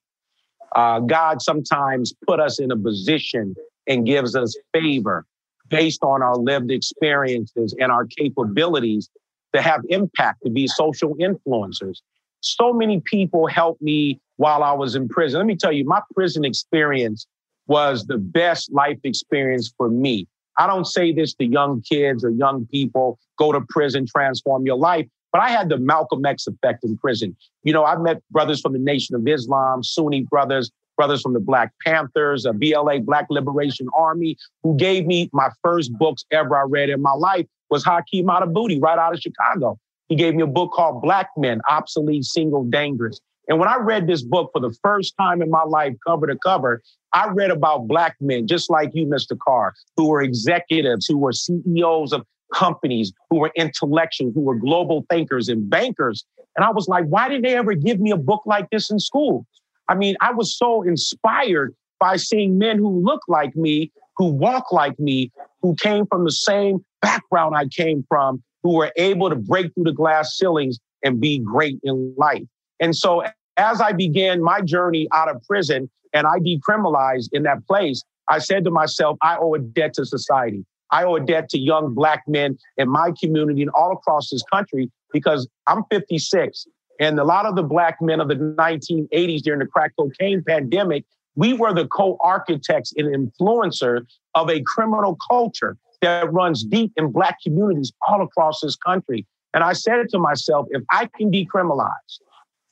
Uh, 0.76 1.00
God 1.00 1.42
sometimes 1.42 2.14
put 2.28 2.40
us 2.40 2.60
in 2.60 2.72
a 2.72 2.78
position 2.78 3.56
and 3.88 4.06
gives 4.06 4.36
us 4.36 4.56
favor 4.74 5.26
based 5.70 6.04
on 6.04 6.22
our 6.22 6.36
lived 6.36 6.72
experiences 6.72 7.76
and 7.80 7.92
our 7.92 8.06
capabilities 8.06 9.10
to 9.54 9.62
have 9.62 9.82
impact, 9.90 10.44
to 10.44 10.50
be 10.50 10.68
social 10.68 11.16
influencers. 11.16 11.98
So 12.42 12.74
many 12.74 13.02
people 13.02 13.48
helped 13.48 13.82
me 13.82 14.20
while 14.38 14.64
I 14.64 14.74
was 14.74 14.96
in 14.96 15.08
prison. 15.08 15.40
Let 15.40 15.46
me 15.46 15.56
tell 15.56 15.72
you, 15.72 15.86
my 15.86 16.02
prison 16.16 16.46
experience 16.46 17.28
was 17.68 18.06
the 18.06 18.18
best 18.18 18.72
life 18.72 19.00
experience 19.04 19.72
for 19.78 19.90
me. 19.90 20.28
I 20.58 20.68
don't 20.68 20.86
say 20.86 21.14
this 21.14 21.34
to 21.36 21.46
young 21.46 21.82
kids 21.82 22.24
or 22.24 22.30
young 22.30 22.68
people 22.72 23.20
go 23.38 23.52
to 23.52 23.62
prison, 23.70 24.06
transform 24.06 24.66
your 24.66 24.78
life. 24.78 25.08
But 25.32 25.42
I 25.42 25.50
had 25.50 25.70
the 25.70 25.78
Malcolm 25.78 26.26
X 26.26 26.46
effect 26.46 26.84
in 26.84 26.98
prison. 26.98 27.36
You 27.64 27.72
know, 27.72 27.86
I 27.86 27.96
met 27.98 28.22
brothers 28.32 28.60
from 28.60 28.74
the 28.74 28.80
Nation 28.80 29.16
of 29.16 29.26
Islam, 29.26 29.82
Sunni 29.82 30.24
brothers, 30.24 30.70
brothers 30.98 31.22
from 31.22 31.34
the 31.34 31.40
Black 31.40 31.72
Panthers, 31.86 32.46
a 32.46 32.52
BLA, 32.52 33.00
Black 33.00 33.28
Liberation 33.30 33.88
Army, 33.98 34.38
who 34.64 34.76
gave 34.76 35.06
me 35.06 35.30
my 35.32 35.50
first 35.64 35.94
books 35.94 36.26
ever 36.32 36.58
I 36.58 36.64
read 36.64 36.90
in 36.90 37.02
my 37.02 37.14
life 37.14 37.46
was 37.70 37.84
Haki 37.84 38.24
Madhubuti, 38.24 38.80
right 38.82 39.00
out 39.00 39.14
of 39.14 39.20
Chicago. 39.20 39.80
He 40.10 40.16
gave 40.16 40.36
me 40.36 40.44
a 40.44 40.48
book 40.48 40.74
called 40.74 41.02
Black 41.02 41.30
Men, 41.38 41.62
Obsolete, 41.70 42.26
Single, 42.26 42.66
Dangerous. 42.66 43.20
And 43.48 43.60
when 43.60 43.68
I 43.68 43.78
read 43.78 44.08
this 44.08 44.22
book 44.22 44.52
for 44.54 44.60
the 44.60 44.76
first 44.84 45.16
time 45.20 45.42
in 45.42 45.50
my 45.50 45.64
life, 45.64 45.94
cover 46.06 46.28
to 46.28 46.38
cover, 46.38 46.82
I 47.14 47.28
read 47.30 47.52
about 47.52 47.88
Black 47.88 48.16
men, 48.22 48.48
just 48.48 48.70
like 48.70 48.92
you, 48.94 49.06
Mr. 49.08 49.38
Carr, 49.38 49.74
who 49.98 50.08
were 50.08 50.22
executives, 50.22 51.06
who 51.08 51.18
were 51.18 51.34
CEOs 51.34 52.14
of 52.14 52.26
companies, 52.54 53.12
who 53.30 53.40
were 53.40 53.52
intellectuals, 53.56 54.34
who 54.36 54.42
were 54.42 54.56
global 54.56 55.06
thinkers 55.10 55.50
and 55.50 55.70
bankers. 55.70 56.26
And 56.56 56.66
I 56.66 56.72
was 56.72 56.88
like, 56.88 57.06
why 57.06 57.30
did 57.30 57.44
they 57.44 57.56
ever 57.56 57.74
give 57.74 58.00
me 58.00 58.12
a 58.12 58.18
book 58.18 58.44
like 58.46 58.70
this 58.70 58.92
in 58.92 59.00
school? 59.00 59.46
I 59.88 59.96
mean, 59.96 60.16
I 60.22 60.32
was 60.32 60.58
so 60.58 60.84
inspired 60.84 61.74
by 62.00 62.18
seeing 62.18 62.58
men 62.58 62.78
who 62.78 63.02
look 63.02 63.22
like 63.28 63.56
me, 63.56 63.92
who 64.18 64.26
walk 64.26 64.72
like 64.72 65.00
me, 65.00 65.32
who 65.62 65.76
came 65.76 66.06
from 66.08 66.24
the 66.26 66.32
same 66.32 66.84
background 67.02 67.56
I 67.56 67.68
came 67.68 68.06
from, 68.08 68.44
who 68.64 68.76
were 68.76 68.92
able 68.96 69.30
to 69.30 69.36
break 69.36 69.74
through 69.74 69.86
the 69.86 69.94
glass 69.94 70.38
ceilings 70.38 70.80
and 71.04 71.20
be 71.20 71.40
great 71.40 71.80
in 71.84 72.14
life. 72.18 72.44
And 72.82 72.96
so 72.96 73.24
as 73.58 73.80
I 73.80 73.94
began 73.94 74.42
my 74.42 74.60
journey 74.60 75.08
out 75.14 75.30
of 75.30 75.42
prison 75.44 75.90
and 76.14 76.28
I 76.28 76.40
decriminalized 76.40 77.30
in 77.32 77.44
that 77.44 77.66
place, 77.68 78.04
I 78.28 78.40
said 78.40 78.66
to 78.66 78.72
myself, 78.72 79.18
I 79.22 79.38
owe 79.38 79.54
a 79.54 79.60
debt 79.60 79.94
to 79.94 80.06
society. 80.06 80.66
I 80.90 81.06
owe 81.06 81.16
a 81.16 81.22
debt 81.22 81.48
to 81.50 81.60
young 81.60 81.94
black 81.94 82.24
men 82.28 82.58
in 82.78 82.90
my 82.90 83.14
community 83.22 83.62
and 83.62 83.72
all 83.72 83.94
across 83.94 84.30
this 84.30 84.44
country 84.52 84.92
because 85.14 85.48
I'm 85.68 85.84
56. 85.90 86.68
And 87.00 87.20
a 87.20 87.24
lot 87.24 87.46
of 87.46 87.56
the 87.56 87.64
black 87.64 87.98
men 88.02 88.20
of 88.20 88.28
the 88.28 88.36
1980s 88.36 89.42
during 89.42 89.60
the 89.60 89.66
crack 89.66 89.94
cocaine 89.98 90.44
pandemic, 90.46 91.06
we 91.36 91.54
were 91.54 91.74
the 91.74 91.88
co 91.88 92.18
architects 92.22 92.94
and 92.98 93.08
influencer 93.08 94.06
of 94.36 94.50
a 94.50 94.62
criminal 94.66 95.18
culture 95.30 95.78
that 96.02 96.32
runs 96.32 96.64
deep 96.64 96.92
in 96.98 97.12
Black 97.12 97.38
communities 97.44 97.94
all 98.08 98.22
across 98.22 98.60
this 98.62 98.76
country. 98.76 99.26
And 99.54 99.64
I 99.64 99.74
said 99.74 100.10
to 100.10 100.20
myself, 100.20 100.68
if 100.72 100.84
I 100.90 101.10
can 101.18 101.32
decriminalize, 101.32 102.20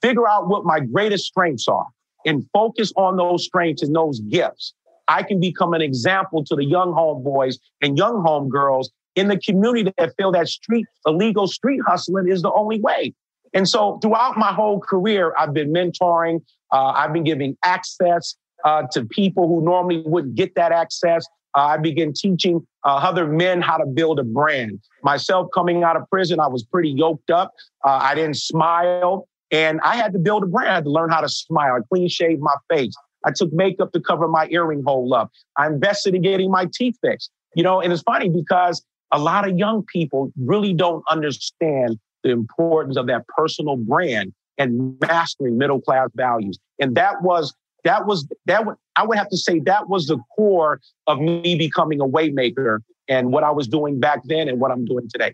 figure 0.01 0.27
out 0.27 0.47
what 0.47 0.65
my 0.65 0.79
greatest 0.79 1.25
strengths 1.25 1.67
are, 1.67 1.87
and 2.25 2.45
focus 2.53 2.91
on 2.95 3.17
those 3.17 3.45
strengths 3.45 3.81
and 3.81 3.95
those 3.95 4.19
gifts, 4.21 4.73
I 5.07 5.23
can 5.23 5.39
become 5.39 5.73
an 5.73 5.81
example 5.81 6.43
to 6.45 6.55
the 6.55 6.65
young 6.65 6.91
homeboys 6.91 7.55
and 7.81 7.97
young 7.97 8.23
homegirls 8.23 8.87
in 9.15 9.27
the 9.27 9.39
community 9.39 9.91
that 9.97 10.13
feel 10.17 10.31
that 10.33 10.47
street 10.47 10.85
illegal 11.05 11.47
street 11.47 11.81
hustling 11.85 12.27
is 12.29 12.41
the 12.41 12.51
only 12.51 12.79
way. 12.79 13.13
And 13.53 13.67
so 13.67 13.97
throughout 14.01 14.37
my 14.37 14.53
whole 14.53 14.79
career, 14.79 15.33
I've 15.37 15.53
been 15.53 15.73
mentoring, 15.73 16.41
uh, 16.71 16.93
I've 16.95 17.13
been 17.13 17.23
giving 17.23 17.57
access 17.63 18.35
uh, 18.63 18.83
to 18.91 19.05
people 19.05 19.47
who 19.47 19.63
normally 19.65 20.03
wouldn't 20.05 20.35
get 20.35 20.53
that 20.55 20.71
access. 20.71 21.25
Uh, 21.57 21.61
I 21.61 21.77
began 21.77 22.13
teaching 22.13 22.65
uh, 22.85 22.97
other 22.97 23.25
men 23.25 23.61
how 23.61 23.77
to 23.77 23.85
build 23.85 24.19
a 24.19 24.23
brand. 24.23 24.79
Myself 25.03 25.47
coming 25.53 25.83
out 25.83 25.95
of 25.95 26.07
prison, 26.11 26.39
I 26.39 26.47
was 26.47 26.63
pretty 26.63 26.89
yoked 26.89 27.31
up. 27.31 27.53
Uh, 27.83 27.99
I 28.01 28.13
didn't 28.13 28.37
smile, 28.37 29.27
and 29.51 29.79
I 29.81 29.95
had 29.95 30.13
to 30.13 30.19
build 30.19 30.43
a 30.43 30.47
brand. 30.47 30.69
I 30.69 30.75
had 30.75 30.83
to 30.85 30.91
learn 30.91 31.09
how 31.09 31.21
to 31.21 31.29
smile. 31.29 31.73
I 31.73 31.79
clean 31.91 32.07
shaved 32.07 32.41
my 32.41 32.55
face. 32.69 32.93
I 33.25 33.31
took 33.31 33.51
makeup 33.51 33.91
to 33.93 33.99
cover 33.99 34.27
my 34.27 34.47
earring 34.49 34.83
hole 34.85 35.13
up. 35.13 35.31
I 35.57 35.67
invested 35.67 36.15
in 36.15 36.21
getting 36.21 36.51
my 36.51 36.67
teeth 36.73 36.97
fixed. 37.01 37.31
You 37.55 37.63
know, 37.63 37.81
and 37.81 37.91
it's 37.91 38.03
funny 38.03 38.29
because 38.29 38.83
a 39.11 39.19
lot 39.19 39.47
of 39.49 39.57
young 39.57 39.83
people 39.83 40.31
really 40.37 40.73
don't 40.73 41.03
understand 41.09 41.97
the 42.23 42.29
importance 42.29 42.97
of 42.97 43.07
that 43.07 43.27
personal 43.27 43.75
brand 43.75 44.33
and 44.57 44.97
mastering 45.01 45.57
middle 45.57 45.81
class 45.81 46.09
values. 46.15 46.59
And 46.79 46.95
that 46.95 47.21
was 47.21 47.53
that 47.83 48.05
was 48.05 48.27
that 48.45 48.65
would 48.65 48.75
I 48.95 49.05
would 49.05 49.17
have 49.17 49.29
to 49.29 49.37
say 49.37 49.59
that 49.61 49.89
was 49.89 50.07
the 50.07 50.19
core 50.35 50.79
of 51.07 51.19
me 51.19 51.55
becoming 51.57 52.01
a 52.01 52.07
waymaker 52.07 52.79
and 53.07 53.31
what 53.31 53.43
I 53.43 53.51
was 53.51 53.67
doing 53.67 53.99
back 53.99 54.21
then 54.25 54.47
and 54.47 54.59
what 54.59 54.71
I'm 54.71 54.85
doing 54.85 55.09
today. 55.11 55.33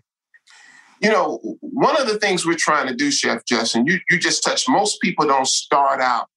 You 1.00 1.10
know, 1.10 1.40
one 1.60 2.00
of 2.00 2.06
the 2.06 2.18
things 2.18 2.46
we're 2.46 2.56
trying 2.56 2.88
to 2.88 2.94
do, 2.94 3.10
Chef 3.10 3.44
Justin, 3.44 3.86
you, 3.86 3.98
you 4.10 4.18
just 4.18 4.42
touched, 4.42 4.68
most 4.68 5.00
people 5.00 5.26
don't 5.26 5.46
start 5.46 6.00
out 6.00 6.28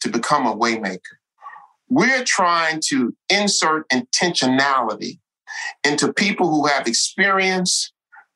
to 0.00 0.08
become 0.08 0.46
a 0.46 0.56
waymaker. 0.56 1.16
We're 1.88 2.24
trying 2.24 2.80
to 2.88 3.14
insert 3.28 3.88
intentionality 3.90 5.18
into 5.84 6.12
people 6.12 6.50
who 6.50 6.66
have 6.66 6.86
experience, 6.86 7.92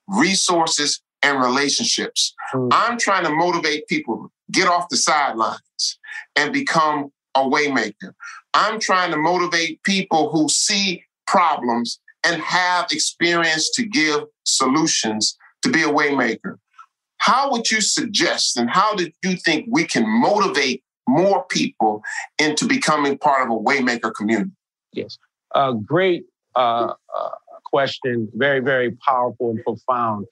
resources, 0.09 1.03
and 1.23 1.41
relationships. 1.41 2.35
Mm. 2.55 2.69
I'm 2.73 2.99
trying 2.99 3.25
to 3.25 3.31
motivate 3.31 3.87
people 3.89 4.31
get 4.51 4.69
off 4.69 4.89
the 4.89 4.97
sidelines 4.97 5.99
and 6.37 6.53
become 6.53 7.11
a 7.35 7.41
waymaker. 7.41 8.13
I'm 8.55 8.79
trying 8.79 9.11
to 9.13 9.17
motivate 9.17 9.83
people 9.83 10.31
who 10.31 10.49
see 10.49 11.05
problems 11.27 11.99
and 12.25 12.41
have 12.43 12.93
experience 12.93 13.71
to 13.71 13.85
give 13.85 14.25
solutions 14.45 15.37
to 15.63 15.71
be 15.71 15.83
a 15.83 15.89
waymaker. 15.89 16.57
How 17.19 17.51
would 17.53 17.71
you 17.71 17.81
suggest 17.81 18.57
and 18.57 18.69
how 18.69 18.95
did 18.95 19.13
you 19.23 19.37
think 19.37 19.67
we 19.71 19.85
can 19.85 20.09
motivate 20.09 20.83
more 21.09 21.45
people 21.45 22.03
into 22.39 22.67
becoming 22.67 23.19
part 23.19 23.43
of 23.43 23.57
a 23.57 23.59
waymaker 23.59 24.13
community? 24.15 24.51
Yes, 24.93 25.19
a 25.55 25.73
great 25.75 26.25
uh, 26.55 26.95
uh, 27.17 27.29
question, 27.73 28.29
very, 28.35 28.61
very 28.61 28.93
powerful 29.07 29.51
and 29.51 29.63
profound. 29.65 30.27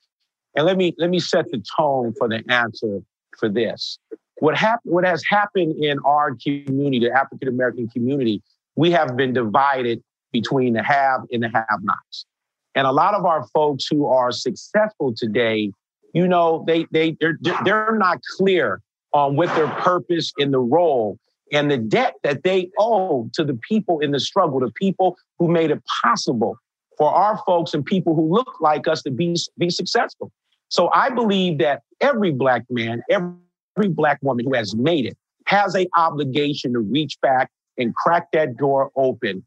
And 0.57 0.67
let 0.67 0.77
me 0.77 0.95
let 0.99 1.11
me 1.11 1.21
set 1.21 1.51
the 1.51 1.63
tone 1.77 2.13
for 2.19 2.29
the 2.29 2.43
answer 2.49 3.01
for 3.39 3.49
this. 3.49 3.99
What 4.41 4.57
happened? 4.57 4.93
What 4.93 5.05
has 5.05 5.23
happened 5.29 5.83
in 5.83 5.99
our 6.05 6.35
community, 6.35 6.99
the 7.01 7.13
African 7.13 7.49
American 7.49 7.89
community, 7.89 8.43
we 8.75 8.91
have 8.91 9.17
been 9.17 9.33
divided 9.33 10.03
between 10.33 10.75
the 10.75 10.83
have 10.83 11.23
and 11.33 11.43
the 11.43 11.49
have-nots. 11.49 12.27
And 12.75 12.87
a 12.87 12.93
lot 12.93 13.15
of 13.15 13.25
our 13.25 13.47
folks 13.49 13.87
who 13.91 14.07
are 14.07 14.31
successful 14.31 15.13
today, 15.17 15.73
you 16.15 16.27
know, 16.29 16.65
they 16.67 16.87
they 16.91 17.17
they're 17.21 17.39
they're 17.65 17.97
not 17.97 18.21
clear 18.37 18.81
on 19.13 19.37
what 19.37 19.55
their 19.57 19.69
purpose 19.69 20.33
in 20.39 20.51
the 20.53 20.61
role 20.61 21.19
and 21.53 21.71
the 21.71 21.79
debt 21.79 22.15
that 22.23 22.43
they 22.43 22.71
owe 22.79 23.29
to 23.35 23.45
the 23.45 23.59
people 23.69 23.99
in 24.01 24.13
the 24.13 24.21
struggle, 24.21 24.61
the 24.61 24.73
people 24.73 25.17
who 25.39 25.49
made 25.49 25.71
it 25.71 25.83
possible 26.05 26.57
for 26.97 27.11
our 27.11 27.43
folks 27.47 27.75
and 27.75 27.85
people 27.85 28.15
who 28.15 28.33
look 28.33 28.61
like 28.61 28.87
us 28.87 29.03
to 29.03 29.11
be, 29.11 29.35
be 29.59 29.71
successful. 29.71 30.31
So 30.69 30.91
I 30.93 31.11
believe 31.11 31.59
that 31.59 31.83
every 32.01 32.31
black 32.31 32.65
man, 32.71 33.03
every 33.11 33.89
black 33.89 34.19
woman 34.23 34.45
who 34.45 34.55
has 34.55 34.75
made 34.75 35.07
it 35.07 35.17
has 35.47 35.75
a 35.75 35.89
obligation 35.97 36.73
to 36.75 36.79
reach 36.79 37.21
back 37.21 37.51
and 37.77 37.95
crack 37.95 38.31
that 38.33 38.57
door 38.57 38.91
open 38.95 39.45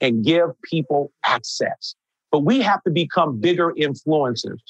and 0.00 0.24
give 0.24 0.50
people 0.62 1.12
access. 1.24 1.94
But 2.30 2.40
we 2.40 2.60
have 2.60 2.82
to 2.84 2.90
become 2.90 3.40
bigger 3.40 3.72
influencers. 3.78 4.60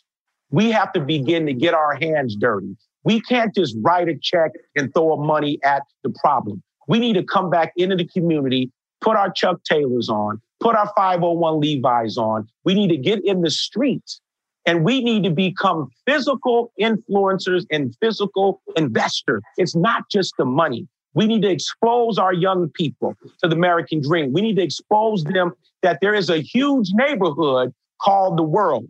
We 0.51 0.71
have 0.71 0.93
to 0.93 1.01
begin 1.01 1.47
to 1.47 1.53
get 1.53 1.75
our 1.75 1.95
hands 1.95 2.37
dirty. 2.37 2.77
We 3.05 3.21
can't 3.21 3.55
just 3.55 3.77
write 3.83 4.09
a 4.09 4.17
check 4.21 4.53
and 4.75 4.93
throw 4.93 5.17
money 5.17 5.59
at 5.65 5.83
the 6.03 6.11
problem. 6.11 6.63
We 6.89 6.99
need 6.99 7.15
to 7.15 7.25
come 7.25 7.51
back 7.51 7.73
into 7.77 7.97
the 7.97 8.07
community, 8.07 8.71
put 9.01 9.17
our 9.17 9.31
Chuck 9.31 9.61
Taylors 9.65 10.09
on, 10.09 10.41
put 10.61 10.77
our 10.77 10.93
501 10.97 11.61
Levi's 11.61 12.17
on. 12.17 12.49
We 12.65 12.75
need 12.75 12.89
to 12.89 12.97
get 12.97 13.25
in 13.25 13.43
the 13.43 13.51
streets 13.51 14.21
and 14.67 14.85
we 14.85 15.03
need 15.03 15.23
to 15.23 15.31
become 15.31 15.89
physical 16.07 16.73
influencers 16.81 17.65
and 17.71 17.95
physical 18.01 18.61
investors. 18.77 19.43
It's 19.57 19.77
not 19.77 20.11
just 20.11 20.35
the 20.39 20.45
money. 20.45 20.89
We 21.17 21.27
need 21.27 21.41
to 21.43 21.51
expose 21.51 22.19
our 22.19 22.35
young 22.35 22.69
people 22.69 23.17
to 23.43 23.49
the 23.49 23.57
American 23.57 24.03
dream. 24.03 24.35
We 24.35 24.43
need 24.43 24.57
to 24.57 24.63
expose 24.63 25.25
them 25.25 25.53
that 25.83 25.99
there 26.03 26.15
is 26.15 26.29
a 26.29 26.43
huge 26.43 26.91
neighborhood 26.93 27.73
called 28.03 28.37
the 28.37 28.43
world. 28.43 28.87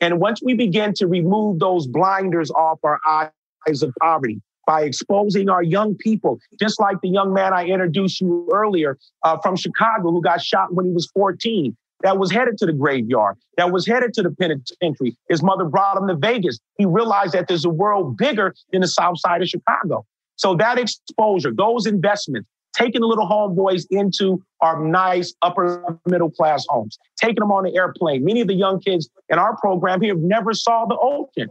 And 0.00 0.20
once 0.20 0.40
we 0.40 0.54
begin 0.54 0.94
to 0.94 1.08
remove 1.08 1.58
those 1.58 1.88
blinders 1.88 2.52
off 2.52 2.78
our 2.84 3.00
eyes 3.08 3.82
of 3.82 3.92
poverty 4.00 4.40
by 4.68 4.82
exposing 4.82 5.48
our 5.48 5.64
young 5.64 5.96
people, 5.96 6.38
just 6.60 6.78
like 6.78 7.00
the 7.02 7.08
young 7.08 7.34
man 7.34 7.52
I 7.52 7.64
introduced 7.64 8.20
you 8.20 8.48
earlier 8.52 8.96
uh, 9.24 9.38
from 9.42 9.56
Chicago 9.56 10.12
who 10.12 10.22
got 10.22 10.40
shot 10.40 10.72
when 10.72 10.86
he 10.86 10.92
was 10.92 11.10
14, 11.12 11.76
that 12.02 12.18
was 12.18 12.30
headed 12.30 12.56
to 12.58 12.66
the 12.66 12.72
graveyard, 12.72 13.36
that 13.56 13.72
was 13.72 13.84
headed 13.84 14.14
to 14.14 14.22
the 14.22 14.30
penitentiary. 14.30 15.16
His 15.28 15.42
mother 15.42 15.64
brought 15.64 15.96
him 15.96 16.06
to 16.06 16.14
Vegas. 16.14 16.60
He 16.78 16.84
realized 16.84 17.32
that 17.32 17.48
there's 17.48 17.64
a 17.64 17.70
world 17.70 18.16
bigger 18.16 18.54
than 18.70 18.82
the 18.82 18.88
south 18.88 19.18
side 19.18 19.42
of 19.42 19.48
Chicago. 19.48 20.06
So 20.36 20.54
that 20.56 20.78
exposure, 20.78 21.52
those 21.56 21.86
investments, 21.86 22.48
taking 22.74 23.00
the 23.00 23.06
little 23.06 23.28
homeboys 23.28 23.86
into 23.90 24.42
our 24.60 24.84
nice 24.84 25.32
upper 25.42 25.98
middle 26.06 26.30
class 26.30 26.64
homes, 26.68 26.98
taking 27.16 27.40
them 27.40 27.52
on 27.52 27.64
the 27.64 27.74
airplane. 27.76 28.24
Many 28.24 28.40
of 28.40 28.48
the 28.48 28.54
young 28.54 28.80
kids 28.80 29.08
in 29.28 29.38
our 29.38 29.56
program 29.58 30.00
here 30.00 30.14
have 30.14 30.22
never 30.22 30.52
saw 30.52 30.84
the 30.86 30.98
ocean. 31.00 31.48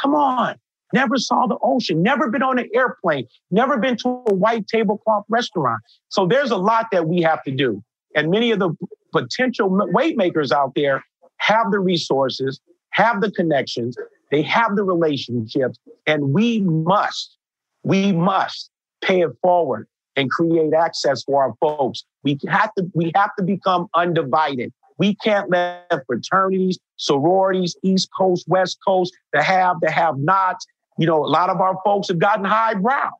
Come 0.00 0.14
on. 0.14 0.56
Never 0.94 1.16
saw 1.16 1.46
the 1.46 1.56
ocean, 1.62 2.02
never 2.02 2.28
been 2.28 2.42
on 2.42 2.58
an 2.58 2.68
airplane, 2.74 3.26
never 3.50 3.78
been 3.78 3.96
to 3.98 4.22
a 4.26 4.34
white 4.34 4.68
tablecloth 4.68 5.24
restaurant. 5.30 5.80
So 6.10 6.26
there's 6.26 6.50
a 6.50 6.58
lot 6.58 6.88
that 6.92 7.08
we 7.08 7.22
have 7.22 7.42
to 7.44 7.50
do. 7.50 7.82
And 8.14 8.30
many 8.30 8.50
of 8.50 8.58
the 8.58 8.74
potential 9.10 9.70
waymakers 9.70 10.52
out 10.52 10.72
there 10.74 11.02
have 11.38 11.70
the 11.70 11.80
resources, 11.80 12.60
have 12.90 13.22
the 13.22 13.30
connections, 13.30 13.96
they 14.30 14.42
have 14.42 14.76
the 14.76 14.84
relationships, 14.84 15.78
and 16.06 16.34
we 16.34 16.60
must, 16.60 17.38
we 17.82 18.12
must 18.12 18.70
pay 19.02 19.22
it 19.22 19.30
forward 19.42 19.88
and 20.16 20.30
create 20.30 20.74
access 20.74 21.22
for 21.24 21.42
our 21.42 21.54
folks. 21.60 22.04
We 22.22 22.38
have 22.48 22.72
to, 22.74 22.86
we 22.94 23.12
have 23.14 23.30
to 23.38 23.44
become 23.44 23.88
undivided. 23.94 24.72
We 24.98 25.14
can't 25.16 25.50
let 25.50 25.88
fraternities, 26.06 26.78
sororities, 26.96 27.76
East 27.82 28.08
Coast, 28.16 28.46
West 28.46 28.78
Coast, 28.86 29.12
the 29.32 29.42
have, 29.42 29.80
the 29.80 29.90
have 29.90 30.18
nots. 30.18 30.66
You 30.98 31.06
know, 31.06 31.24
a 31.24 31.26
lot 31.26 31.50
of 31.50 31.60
our 31.60 31.76
folks 31.84 32.08
have 32.08 32.18
gotten 32.18 32.44
highbrow. 32.44 33.10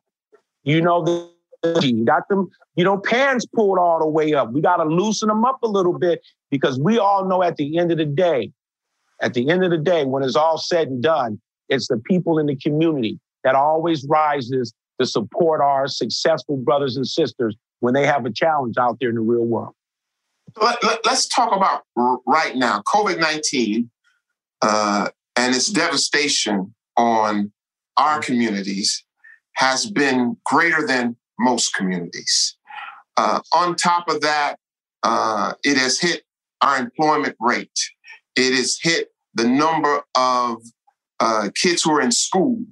You 0.63 0.81
know, 0.81 1.03
the 1.03 1.33
got 2.05 2.27
them, 2.29 2.49
you 2.75 2.83
know, 2.83 2.97
pants 2.97 3.45
pulled 3.45 3.79
all 3.79 3.99
the 3.99 4.07
way 4.07 4.33
up. 4.33 4.51
We 4.51 4.61
got 4.61 4.77
to 4.77 4.83
loosen 4.83 5.29
them 5.29 5.45
up 5.45 5.63
a 5.63 5.67
little 5.67 5.97
bit 5.97 6.21
because 6.51 6.79
we 6.79 6.99
all 6.99 7.25
know 7.25 7.41
at 7.41 7.55
the 7.55 7.77
end 7.77 7.91
of 7.91 7.97
the 7.97 8.05
day, 8.05 8.51
at 9.21 9.33
the 9.33 9.49
end 9.49 9.63
of 9.63 9.71
the 9.71 9.77
day, 9.77 10.03
when 10.03 10.23
it's 10.23 10.35
all 10.35 10.57
said 10.57 10.89
and 10.89 11.01
done, 11.01 11.39
it's 11.69 11.87
the 11.87 11.97
people 11.97 12.37
in 12.37 12.47
the 12.47 12.55
community 12.57 13.19
that 13.43 13.55
always 13.55 14.05
rises 14.07 14.73
to 14.99 15.07
support 15.07 15.61
our 15.61 15.87
successful 15.87 16.57
brothers 16.57 16.95
and 16.97 17.07
sisters 17.07 17.55
when 17.79 17.93
they 17.93 18.05
have 18.05 18.25
a 18.25 18.31
challenge 18.31 18.75
out 18.79 18.97
there 18.99 19.09
in 19.09 19.15
the 19.15 19.21
real 19.21 19.45
world. 19.45 19.73
Let, 20.61 20.83
us 20.83 20.99
let, 21.05 21.19
talk 21.35 21.55
about 21.55 21.83
right 22.27 22.55
now 22.55 22.81
COVID 22.87 23.19
19 23.19 23.89
uh, 24.61 25.09
and 25.35 25.55
its 25.55 25.71
devastation 25.71 26.73
on 26.95 27.51
our 27.97 28.19
communities 28.19 29.03
has 29.55 29.89
been 29.89 30.37
greater 30.45 30.85
than 30.85 31.15
most 31.39 31.73
communities. 31.73 32.55
Uh, 33.17 33.39
on 33.53 33.75
top 33.75 34.09
of 34.09 34.21
that, 34.21 34.57
uh, 35.03 35.53
it 35.63 35.77
has 35.77 35.99
hit 35.99 36.23
our 36.61 36.77
employment 36.77 37.35
rate. 37.39 37.79
It 38.35 38.55
has 38.55 38.79
hit 38.81 39.09
the 39.35 39.47
number 39.47 40.01
of 40.15 40.57
uh, 41.19 41.49
kids 41.55 41.83
who 41.83 41.91
are 41.93 42.01
in 42.01 42.11
school. 42.11 42.63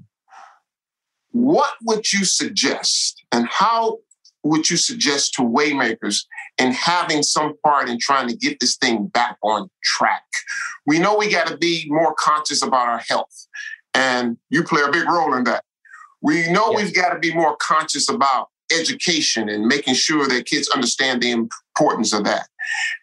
What 1.32 1.74
would 1.84 2.12
you 2.12 2.26
suggest, 2.26 3.24
and 3.32 3.48
how 3.48 4.00
would 4.44 4.70
you 4.70 4.78
suggest 4.78 5.34
to 5.36 5.44
waymakers 5.44 6.26
in 6.58 6.72
having 6.72 7.24
some 7.24 7.54
part 7.63 7.89
in 7.89 8.00
trying 8.00 8.28
to 8.28 8.36
get 8.36 8.60
this 8.60 8.76
thing 8.78 9.08
back 9.08 9.38
on 9.44 9.70
track? 9.84 10.24
We 10.86 11.00
know 11.00 11.15
we 11.15 11.32
got 11.32 11.48
to 11.48 11.58
be 11.58 11.86
more 11.88 12.13
conscious 12.17 12.62
about 12.63 12.88
our 12.88 13.00
health, 13.08 13.48
and 13.94 14.38
you 14.50 14.63
play 14.63 14.82
a 14.82 14.91
big 14.91 15.08
role 15.08 15.34
in 15.36 15.44
that. 15.46 15.63
We 16.22 16.52
know 16.52 16.72
yes. 16.72 16.82
we've 16.82 16.96
got 16.96 17.13
to 17.13 17.20
be 17.20 17.34
more 17.34 17.56
conscious 17.58 18.10
about 18.10 18.50
education 18.72 19.50
and 19.50 19.65
making 19.65 19.96
sure 19.96 20.28
that 20.28 20.46
kids 20.46 20.70
understand 20.70 21.22
the 21.22 21.32
importance 21.32 22.13
of 22.13 22.24
that. 22.26 22.48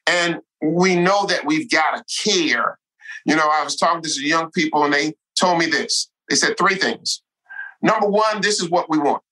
And 0.07 0.41
we 0.62 0.97
know 0.97 1.27
that 1.27 1.45
we've 1.45 1.71
got 1.71 1.97
to 1.97 2.31
care. 2.31 2.79
You 3.27 3.37
know, 3.37 3.49
I 3.51 3.62
was 3.64 3.77
talking 3.77 4.03
to 4.03 4.09
some 4.09 4.25
young 4.25 4.51
people 4.51 4.85
and 4.85 4.95
they 4.95 5.14
told 5.38 5.59
me 5.59 5.67
this. 5.67 6.11
They 6.29 6.37
said 6.37 6.57
three 6.57 6.77
things. 6.77 7.23
Number 7.83 8.09
one, 8.09 8.41
this 8.41 8.61
is 8.61 8.71
what 8.71 8.91
we 8.91 8.99
want. 8.99 9.23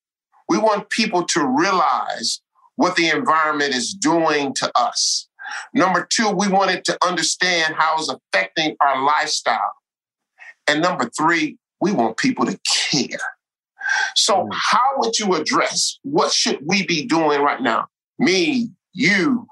We 0.49 0.59
want 0.59 0.91
people 0.91 1.25
to 1.25 1.47
realize 1.47 2.41
what 2.77 2.97
the 2.97 3.09
environment 3.09 3.75
is 3.75 3.93
doing 3.93 4.55
to 4.55 4.71
us. 4.77 5.29
Number 5.75 6.07
two, 6.11 6.31
we 6.31 6.49
wanted 6.49 6.85
to 6.87 6.99
understand 7.05 7.75
how 7.77 7.97
it's 7.99 8.13
affecting 8.13 8.77
our 8.81 9.03
lifestyle. 9.03 9.73
And 10.69 10.83
number 10.83 11.11
three, 11.17 11.59
we 11.81 11.93
want 11.93 12.17
people 12.17 12.47
to 12.47 12.59
care. 13.01 13.19
So, 14.15 14.45
mm. 14.45 14.49
how 14.53 14.87
would 14.99 15.19
you 15.19 15.35
address 15.35 15.99
what 16.03 16.33
should 16.33 16.59
we 16.65 16.85
be 16.87 17.07
doing 17.07 17.41
right 17.41 17.63
now? 17.63 17.87
Me, 18.19 18.71
you, 18.93 19.47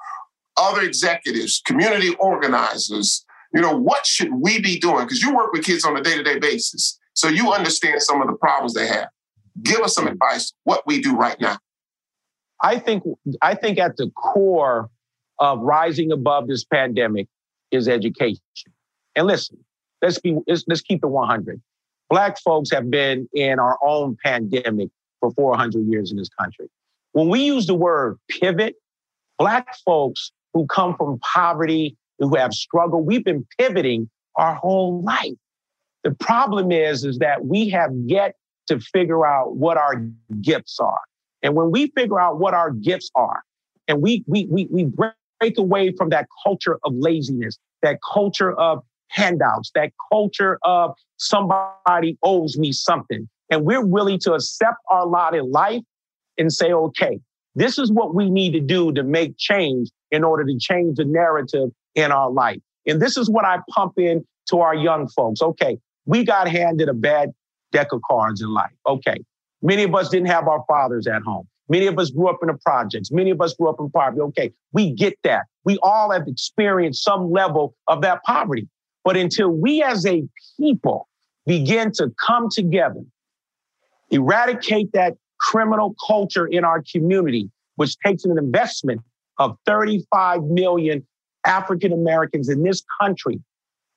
other 0.57 0.83
executives, 0.83 1.62
community 1.64 2.14
organizers, 2.16 3.24
you 3.52 3.61
know, 3.61 3.76
what 3.76 4.07
should 4.07 4.35
we 4.35 4.61
be 4.61 4.78
doing? 4.78 5.04
Because 5.04 5.22
you 5.22 5.35
work 5.35 5.52
with 5.52 5.64
kids 5.64 5.85
on 5.85 5.96
a 5.96 6.02
day 6.02 6.16
to 6.16 6.22
day 6.22 6.38
basis. 6.38 6.98
So 7.14 7.29
you 7.29 7.53
understand 7.53 8.03
some 8.03 8.20
of 8.20 8.29
the 8.29 8.35
problems 8.35 8.74
they 8.74 8.87
have. 8.87 9.09
Give 9.62 9.81
us 9.81 9.94
some 9.94 10.05
mm-hmm. 10.05 10.14
advice 10.14 10.53
what 10.64 10.87
we 10.87 11.00
do 11.00 11.16
right 11.16 11.40
now. 11.40 11.59
I 12.62 12.79
think 12.79 13.05
I 13.42 13.55
think 13.55 13.79
at 13.79 13.96
the 13.96 14.11
core 14.11 14.90
of 15.38 15.61
rising 15.61 16.12
above 16.12 16.48
this 16.48 16.64
pandemic 16.64 17.29
is 17.70 17.88
education. 17.88 18.40
And 19.16 19.27
listen, 19.27 19.59
let's 20.03 20.18
be 20.18 20.37
let's, 20.46 20.64
let's 20.66 20.81
keep 20.81 21.05
it 21.05 21.09
100. 21.09 21.61
Black 22.11 22.38
folks 22.40 22.70
have 22.70 22.90
been 22.90 23.29
in 23.33 23.59
our 23.59 23.79
own 23.83 24.16
pandemic 24.24 24.88
for 25.20 25.33
400 25.33 25.87
years 25.87 26.11
in 26.11 26.16
this 26.16 26.29
country. 26.29 26.68
When 27.12 27.29
we 27.29 27.44
use 27.44 27.66
the 27.66 27.74
word 27.74 28.18
pivot, 28.29 28.77
Black 29.38 29.74
folks 29.85 30.33
who 30.53 30.66
come 30.66 30.96
from 30.96 31.18
poverty, 31.20 31.96
who 32.18 32.37
have 32.37 32.55
struggled, 32.55 33.07
we've 33.07 33.24
been 33.24 33.46
pivoting 33.59 34.09
our 34.37 34.55
whole 34.55 35.03
life. 35.03 35.33
The 36.04 36.12
problem 36.12 36.70
is, 36.70 37.04
is 37.04 37.18
that 37.18 37.46
we 37.46 37.68
have 37.70 37.90
yet 38.04 38.36
to 38.68 38.78
figure 38.78 39.26
out 39.26 39.56
what 39.56 39.76
our 39.76 40.06
gifts 40.40 40.78
are. 40.78 41.00
And 41.42 41.54
when 41.54 41.70
we 41.70 41.92
figure 41.96 42.20
out 42.20 42.38
what 42.38 42.54
our 42.54 42.70
gifts 42.70 43.10
are, 43.14 43.42
and 43.88 44.00
we 44.00 44.24
we 44.26 44.46
we, 44.50 44.68
we 44.70 44.84
break 44.84 45.58
away 45.58 45.92
from 45.96 46.10
that 46.10 46.26
culture 46.46 46.78
of 46.84 46.94
laziness, 46.94 47.58
that 47.82 47.98
culture 48.12 48.52
of 48.52 48.82
handouts, 49.08 49.70
that 49.74 49.92
culture 50.12 50.58
of 50.62 50.92
somebody 51.16 52.18
owes 52.22 52.58
me 52.58 52.72
something. 52.72 53.28
And 53.50 53.64
we're 53.64 53.84
willing 53.84 54.18
to 54.20 54.32
accept 54.32 54.76
our 54.90 55.06
lot 55.06 55.34
in 55.34 55.50
life 55.50 55.82
and 56.38 56.52
say, 56.52 56.72
okay, 56.72 57.20
this 57.54 57.78
is 57.78 57.92
what 57.92 58.14
we 58.14 58.30
need 58.30 58.52
to 58.52 58.60
do 58.60 58.92
to 58.92 59.02
make 59.02 59.36
change 59.36 59.90
in 60.10 60.24
order 60.24 60.44
to 60.44 60.58
change 60.58 60.96
the 60.96 61.04
narrative 61.04 61.70
in 61.94 62.10
our 62.10 62.30
life. 62.30 62.60
And 62.86 63.00
this 63.00 63.16
is 63.16 63.30
what 63.30 63.44
I 63.44 63.58
pump 63.70 63.98
in 63.98 64.24
to 64.48 64.60
our 64.60 64.74
young 64.74 65.08
folks. 65.08 65.40
Okay, 65.40 65.78
we 66.06 66.24
got 66.24 66.48
handed 66.48 66.88
a 66.88 66.94
bad 66.94 67.30
deck 67.72 67.92
of 67.92 68.00
cards 68.08 68.40
in 68.42 68.48
life. 68.48 68.72
Okay, 68.86 69.16
many 69.62 69.82
of 69.84 69.94
us 69.94 70.08
didn't 70.08 70.28
have 70.28 70.48
our 70.48 70.64
fathers 70.68 71.06
at 71.06 71.22
home. 71.22 71.46
Many 71.68 71.86
of 71.86 71.98
us 71.98 72.10
grew 72.10 72.28
up 72.28 72.38
in 72.42 72.48
the 72.48 72.58
projects. 72.64 73.10
Many 73.10 73.30
of 73.30 73.40
us 73.40 73.54
grew 73.54 73.68
up 73.68 73.76
in 73.80 73.90
poverty. 73.90 74.20
Okay, 74.20 74.52
we 74.72 74.92
get 74.92 75.18
that. 75.24 75.44
We 75.64 75.78
all 75.82 76.10
have 76.10 76.28
experienced 76.28 77.02
some 77.02 77.30
level 77.30 77.74
of 77.88 78.02
that 78.02 78.22
poverty. 78.24 78.68
But 79.02 79.16
until 79.16 79.48
we 79.48 79.82
as 79.82 80.04
a 80.06 80.24
people 80.58 81.08
begin 81.46 81.92
to 81.92 82.10
come 82.26 82.48
together, 82.50 83.02
eradicate 84.10 84.92
that 84.92 85.14
criminal 85.40 85.94
culture 86.06 86.46
in 86.46 86.64
our 86.64 86.82
community, 86.90 87.50
which 87.76 87.96
takes 87.98 88.24
an 88.24 88.36
investment 88.38 89.00
of 89.38 89.56
35 89.66 90.44
million 90.44 91.06
African 91.46 91.92
Americans 91.92 92.48
in 92.48 92.62
this 92.62 92.82
country, 93.00 93.40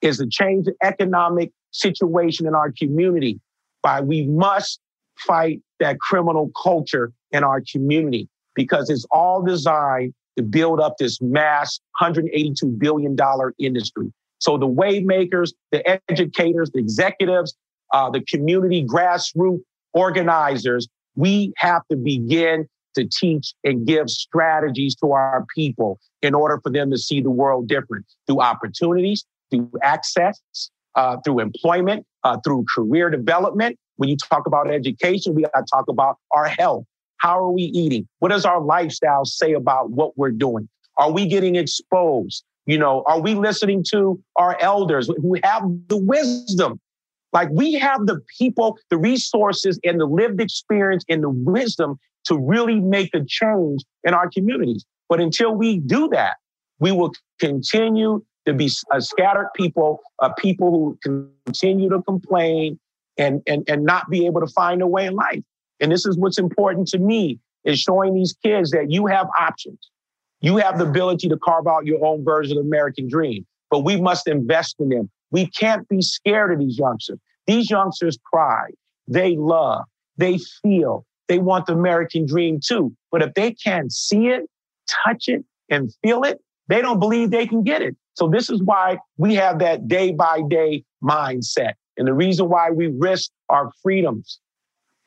is 0.02 0.17
to 0.17 0.28
change 0.28 0.65
the 0.65 0.74
economic 0.84 1.52
situation 1.72 2.48
in 2.48 2.56
our 2.56 2.72
community. 2.72 3.40
By 3.84 4.02
we 4.02 4.26
must 4.28 4.80
fight 5.20 5.62
that 5.80 6.00
criminal 6.00 6.52
culture 6.62 7.12
in 7.32 7.44
our 7.44 7.62
community 7.72 8.28
because 8.56 8.90
it's 8.90 9.06
all 9.12 9.44
designed 9.44 10.14
to 10.38 10.44
build 10.44 10.80
up 10.80 10.96
this 11.00 11.22
mass 11.22 11.80
$182 12.02 12.78
billion 12.78 13.16
industry. 13.60 14.12
So 14.40 14.58
the 14.58 14.68
waymakers, 14.68 15.54
the 15.72 16.00
educators, 16.10 16.70
the 16.72 16.80
executives, 16.80 17.56
uh, 17.94 18.10
the 18.10 18.22
community 18.22 18.86
grassroots 18.86 19.62
organizers, 19.94 20.88
we 21.16 21.54
have 21.58 21.82
to 21.90 21.98
begin 21.98 22.68
to 22.96 23.06
teach 23.06 23.54
and 23.64 23.86
give 23.86 24.10
strategies 24.10 24.96
to 24.96 25.12
our 25.12 25.46
people 25.56 26.00
in 26.22 26.34
order 26.34 26.60
for 26.62 26.72
them 26.72 26.92
to 26.92 26.98
see 26.98 27.22
the 27.22 27.32
world 27.32 27.68
different 27.68 28.06
through 28.28 28.42
opportunities, 28.42 29.26
through 29.50 29.72
access, 29.84 30.40
uh, 30.98 31.18
through 31.24 31.40
employment, 31.40 32.06
uh, 32.24 32.38
through 32.44 32.66
career 32.74 33.10
development. 33.10 33.78
When 33.96 34.10
you 34.10 34.18
talk 34.18 34.48
about 34.48 34.70
education, 34.70 35.34
we 35.34 35.44
got 35.44 35.60
to 35.60 35.66
talk 35.72 35.86
about 35.88 36.18
our 36.32 36.48
health. 36.48 36.84
How 37.18 37.40
are 37.40 37.52
we 37.52 37.64
eating? 37.64 38.08
What 38.20 38.30
does 38.30 38.46
our 38.46 38.60
lifestyle 38.62 39.24
say 39.24 39.54
about 39.54 39.92
what 39.92 40.18
we're 40.18 40.32
doing? 40.32 40.68
Are 40.98 41.12
we 41.12 41.28
getting 41.28 41.56
exposed? 41.56 42.44
You 42.66 42.78
know, 42.78 43.04
are 43.08 43.22
we 43.22 43.34
listening 43.34 43.84
to 43.92 44.22
our 44.36 44.58
elders 44.60 45.10
who 45.22 45.38
have 45.44 45.64
the 45.88 45.98
wisdom? 45.98 46.80
Like 47.32 47.50
we 47.52 47.74
have 47.74 48.06
the 48.06 48.20
people, 48.38 48.78
the 48.90 48.98
resources, 48.98 49.80
and 49.84 50.00
the 50.00 50.06
lived 50.06 50.42
experience 50.42 51.06
and 51.08 51.24
the 51.24 51.30
wisdom 51.30 51.98
to 52.26 52.38
really 52.38 52.80
make 52.80 53.14
a 53.14 53.24
change 53.26 53.84
in 54.04 54.14
our 54.14 54.30
communities. 54.30 54.86
But 55.08 55.22
until 55.22 55.56
we 55.56 55.78
do 55.80 56.10
that, 56.10 56.36
we 56.80 56.92
will 56.92 57.14
continue 57.40 58.24
to 58.48 58.54
be 58.54 58.72
a 58.92 59.02
scattered 59.02 59.50
people, 59.56 60.00
uh, 60.20 60.30
people 60.38 60.98
who 61.04 61.30
continue 61.46 61.90
to 61.90 62.02
complain 62.02 62.80
and, 63.18 63.42
and, 63.46 63.64
and 63.68 63.84
not 63.84 64.10
be 64.10 64.26
able 64.26 64.40
to 64.40 64.48
find 64.48 64.82
a 64.82 64.88
way 64.88 65.06
in 65.06 65.14
life. 65.14 65.44
And 65.80 65.92
this 65.92 66.06
is 66.06 66.18
what's 66.18 66.40
important 66.40 66.88
to 66.90 66.98
me 66.98 67.40
is 67.66 67.80
showing 67.80 68.16
these 68.16 68.34
kids 68.44 68.72
that 68.72 68.90
you 68.90 69.06
have 69.08 69.28
options. 69.38 69.80
You 70.40 70.58
have 70.58 70.78
the 70.78 70.88
ability 70.88 71.28
to 71.28 71.38
carve 71.38 71.68
out 71.68 71.86
your 71.86 72.04
own 72.06 72.24
version 72.24 72.58
of 72.58 72.66
American 72.66 73.10
dream, 73.10 73.46
but 73.70 73.80
we 73.80 74.00
must 74.00 74.28
invest 74.28 74.76
in 74.80 74.90
them. 74.90 75.10
We 75.30 75.48
can't 75.48 75.88
be 75.90 76.02
scared 76.02 76.54
of 76.54 76.60
these 76.60 76.78
youngsters. 76.80 77.20
These 77.48 77.70
youngsters 77.70 78.18
cry, 78.32 78.70
they 79.08 79.36
love, 79.36 79.84
they 80.16 80.40
feel, 80.62 81.06
they 81.28 81.40
want 81.40 81.66
the 81.66 81.74
American 81.74 82.26
dream 82.26 82.60
too. 82.66 82.96
But 83.12 83.24
if 83.24 83.34
they 83.34 83.52
can't 83.52 83.92
see 83.92 84.28
it, 84.28 84.44
touch 85.06 85.28
it, 85.28 85.44
and 85.70 85.92
feel 86.02 86.24
it, 86.24 86.40
they 86.70 86.82
don't 86.82 87.00
believe 87.00 87.32
they 87.32 87.48
can 87.48 87.64
get 87.64 87.82
it. 87.82 87.96
So 88.18 88.28
this 88.28 88.50
is 88.50 88.64
why 88.64 88.98
we 89.18 89.36
have 89.36 89.60
that 89.60 89.88
day 89.88 90.12
by 90.12 90.42
day 90.42 90.84
mindset. 91.04 91.74
And 91.98 92.08
the 92.08 92.16
reason 92.16 92.50
why 92.50 92.72
we 92.72 92.88
risk 92.88 93.30
our 93.50 93.72
freedoms 93.84 94.40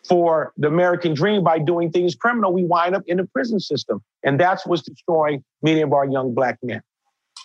for 0.08 0.52
the 0.56 0.68
American 0.68 1.14
dream 1.14 1.42
by 1.42 1.58
doing 1.58 1.90
things 1.90 2.14
criminal, 2.14 2.52
we 2.52 2.64
wind 2.64 2.94
up 2.94 3.02
in 3.08 3.16
the 3.16 3.24
prison 3.24 3.58
system. 3.58 4.00
And 4.22 4.38
that's 4.38 4.64
what's 4.64 4.82
destroying 4.82 5.42
many 5.60 5.80
of 5.80 5.92
our 5.92 6.06
young 6.06 6.34
black 6.34 6.58
men. 6.62 6.82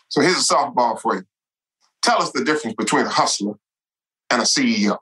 So 0.09 0.21
here's 0.21 0.37
a 0.37 0.53
softball 0.53 0.99
for 1.01 1.15
you. 1.15 1.23
Tell 2.03 2.21
us 2.21 2.31
the 2.31 2.45
difference 2.45 2.75
between 2.75 3.07
a 3.07 3.09
hustler 3.09 3.55
and 4.29 4.43
a 4.43 4.45
CEO. 4.45 4.99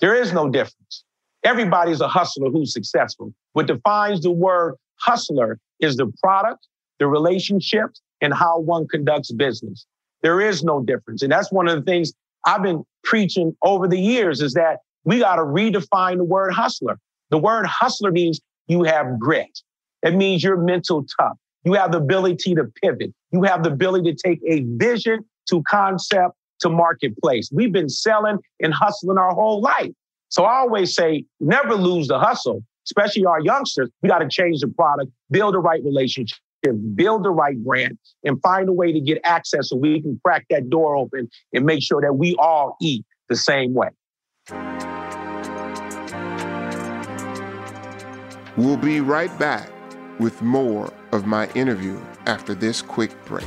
There 0.00 0.14
is 0.14 0.32
no 0.32 0.48
difference. 0.48 1.04
Everybody's 1.44 2.00
a 2.00 2.08
hustler 2.08 2.48
who's 2.48 2.72
successful. 2.72 3.34
What 3.52 3.66
defines 3.66 4.22
the 4.22 4.30
word 4.30 4.76
hustler 4.96 5.58
is 5.78 5.96
the 5.96 6.10
product, 6.22 6.66
the 6.98 7.06
relationships, 7.06 8.00
and 8.20 8.34
how 8.34 8.58
one 8.58 8.86
conducts 8.88 9.32
business. 9.32 9.86
There 10.22 10.40
is 10.40 10.62
no 10.62 10.82
difference. 10.82 11.22
And 11.22 11.32
that's 11.32 11.50
one 11.50 11.68
of 11.68 11.76
the 11.76 11.90
things 11.90 12.12
I've 12.46 12.62
been 12.62 12.84
preaching 13.04 13.56
over 13.62 13.88
the 13.88 13.98
years 13.98 14.40
is 14.40 14.54
that 14.54 14.78
we 15.04 15.20
got 15.20 15.36
to 15.36 15.42
redefine 15.42 16.18
the 16.18 16.24
word 16.24 16.52
hustler. 16.52 16.98
The 17.30 17.38
word 17.38 17.66
hustler 17.66 18.10
means 18.10 18.40
you 18.66 18.82
have 18.82 19.18
grit. 19.18 19.60
It 20.02 20.14
means 20.14 20.42
you're 20.42 20.56
mental 20.56 21.04
tough. 21.18 21.36
You 21.64 21.74
have 21.74 21.92
the 21.92 21.98
ability 21.98 22.54
to 22.54 22.64
pivot. 22.82 23.12
You 23.32 23.42
have 23.42 23.62
the 23.62 23.70
ability 23.70 24.12
to 24.12 24.18
take 24.22 24.40
a 24.46 24.64
vision 24.76 25.24
to 25.50 25.62
concept 25.68 26.34
to 26.60 26.68
marketplace. 26.68 27.50
We've 27.52 27.72
been 27.72 27.88
selling 27.88 28.38
and 28.60 28.72
hustling 28.72 29.18
our 29.18 29.34
whole 29.34 29.60
life. 29.60 29.90
So 30.28 30.44
I 30.44 30.58
always 30.58 30.94
say, 30.94 31.24
never 31.40 31.74
lose 31.74 32.08
the 32.08 32.18
hustle, 32.18 32.62
especially 32.86 33.24
our 33.24 33.40
youngsters. 33.40 33.90
We 34.02 34.08
got 34.08 34.20
to 34.20 34.28
change 34.28 34.60
the 34.60 34.68
product, 34.68 35.10
build 35.30 35.54
the 35.54 35.58
right 35.58 35.82
relationship, 35.82 36.38
build 36.94 37.24
the 37.24 37.30
right 37.30 37.56
brand, 37.62 37.98
and 38.24 38.40
find 38.42 38.68
a 38.68 38.72
way 38.72 38.92
to 38.92 39.00
get 39.00 39.20
access 39.24 39.70
so 39.70 39.76
we 39.76 40.00
can 40.00 40.20
crack 40.24 40.46
that 40.50 40.70
door 40.70 40.96
open 40.96 41.28
and 41.52 41.64
make 41.64 41.82
sure 41.82 42.00
that 42.00 42.14
we 42.14 42.34
all 42.36 42.76
eat 42.80 43.04
the 43.28 43.36
same 43.36 43.74
way. 43.74 43.88
We'll 48.56 48.76
be 48.76 49.00
right 49.00 49.36
back 49.38 49.70
with 50.18 50.42
more 50.42 50.92
of 51.12 51.26
my 51.26 51.48
interview 51.52 51.98
after 52.26 52.54
this 52.54 52.82
quick 52.82 53.12
break. 53.24 53.46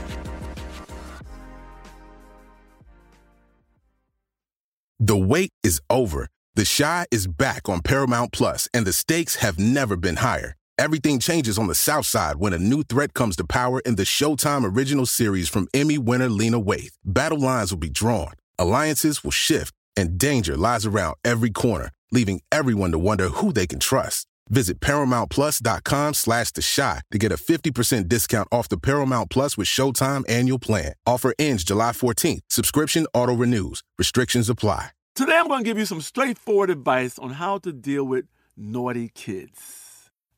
The 5.00 5.18
wait 5.18 5.52
is 5.64 5.82
over. 5.90 6.30
The 6.56 6.66
Chi 6.66 7.06
is 7.12 7.28
back 7.28 7.68
on 7.68 7.82
Paramount 7.82 8.32
Plus, 8.32 8.70
and 8.74 8.86
the 8.86 8.94
stakes 8.94 9.36
have 9.38 9.60
never 9.60 9.96
been 9.98 10.18
higher. 10.18 10.56
Everything 10.84 11.18
changes 11.18 11.58
on 11.58 11.68
the 11.68 11.76
South 11.76 12.06
Side 12.06 12.36
when 12.36 12.52
a 12.52 12.58
new 12.60 12.84
threat 12.84 13.14
comes 13.14 13.38
to 13.38 13.46
power 13.46 13.80
in 13.86 13.96
the 13.96 14.04
Showtime 14.04 14.76
original 14.76 15.06
series 15.06 15.48
from 15.48 15.70
Emmy 15.74 15.98
winner 15.98 16.28
Lena 16.28 16.60
Waithe. 16.60 16.98
Battle 17.06 17.40
lines 17.40 17.72
will 17.72 17.80
be 17.80 17.90
drawn, 17.90 18.34
alliances 18.60 19.24
will 19.24 19.32
shift, 19.32 19.74
and 19.96 20.18
danger 20.18 20.58
lies 20.58 20.86
around 20.86 21.16
every 21.24 21.52
corner, 21.52 21.92
leaving 22.12 22.42
everyone 22.52 22.92
to 22.92 23.00
wonder 23.00 23.30
who 23.30 23.54
they 23.54 23.66
can 23.66 23.80
trust. 23.80 24.28
Visit 24.50 24.82
ParamountPlus.com 24.82 26.16
slash 26.16 26.52
The 26.52 26.74
Chi 26.76 27.00
to 27.12 27.18
get 27.18 27.32
a 27.32 27.36
50% 27.36 28.10
discount 28.10 28.50
off 28.52 28.68
the 28.68 28.78
Paramount 28.78 29.30
Plus 29.30 29.58
with 29.58 29.70
Showtime 29.70 30.30
annual 30.30 30.60
plan. 30.60 30.96
Offer 31.06 31.34
ends 31.40 31.64
July 31.64 31.92
14th. 31.92 32.42
Subscription 32.50 33.08
auto-renews. 33.14 33.84
Restrictions 33.98 34.50
apply. 34.50 34.90
Today 35.16 35.38
I'm 35.38 35.48
going 35.48 35.64
to 35.64 35.66
give 35.66 35.78
you 35.78 35.86
some 35.86 36.02
straightforward 36.02 36.70
advice 36.70 37.18
on 37.18 37.30
how 37.30 37.60
to 37.60 37.72
deal 37.72 38.04
with 38.04 38.26
naughty 38.58 39.08
kids. 39.08 39.83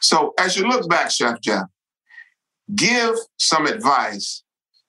So, 0.00 0.34
as 0.38 0.56
you 0.56 0.66
look 0.66 0.88
back, 0.88 1.10
Chef 1.10 1.40
Jeff, 1.40 1.64
give 2.74 3.14
some 3.38 3.66
advice 3.66 4.42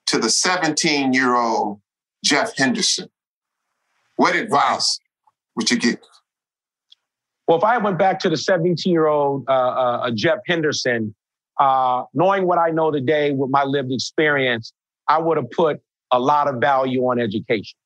to 0.08 0.17
the 0.17 0.30
17 0.30 1.13
year 1.13 1.36
old 1.36 1.82
Jeff 2.24 2.56
Henderson. 2.58 3.10
What 4.15 4.36
advice 4.36 5.00
would 5.56 5.71
you 5.71 5.78
give? 5.78 5.97
Well, 7.47 7.58
if 7.58 7.63
I 7.63 7.78
went 7.78 7.97
back 7.97 8.19
to 8.19 8.30
the 8.30 8.38
17 8.38 8.91
year 8.91 9.08
old 9.08 9.45
uh, 9.47 9.52
uh, 9.52 10.12
Jeff 10.13 10.39
Henderson, 10.47 11.13
uh, 11.60 12.04
knowing 12.13 12.47
what 12.47 12.58
I 12.58 12.69
know 12.69 12.91
today 12.91 13.32
with 13.32 13.50
my 13.50 13.63
lived 13.63 13.91
experience, 13.91 14.71
I 15.08 15.19
would 15.19 15.38
have 15.38 15.50
put 15.52 15.82
a 16.12 16.19
lot 16.19 16.47
of 16.47 16.62
value 16.62 17.02
on 17.04 17.19
education. 17.19 17.78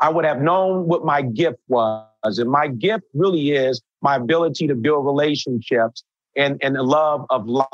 I 0.00 0.10
would 0.10 0.24
have 0.24 0.40
known 0.40 0.86
what 0.86 1.04
my 1.04 1.22
gift 1.22 1.58
was. 1.68 2.06
And 2.38 2.50
my 2.50 2.68
gift 2.68 3.04
really 3.14 3.52
is 3.52 3.82
my 4.00 4.16
ability 4.16 4.66
to 4.68 4.74
build 4.74 5.06
relationships 5.06 6.02
and, 6.36 6.58
and 6.62 6.76
the 6.76 6.82
love 6.82 7.26
of 7.30 7.46
life. 7.46 7.68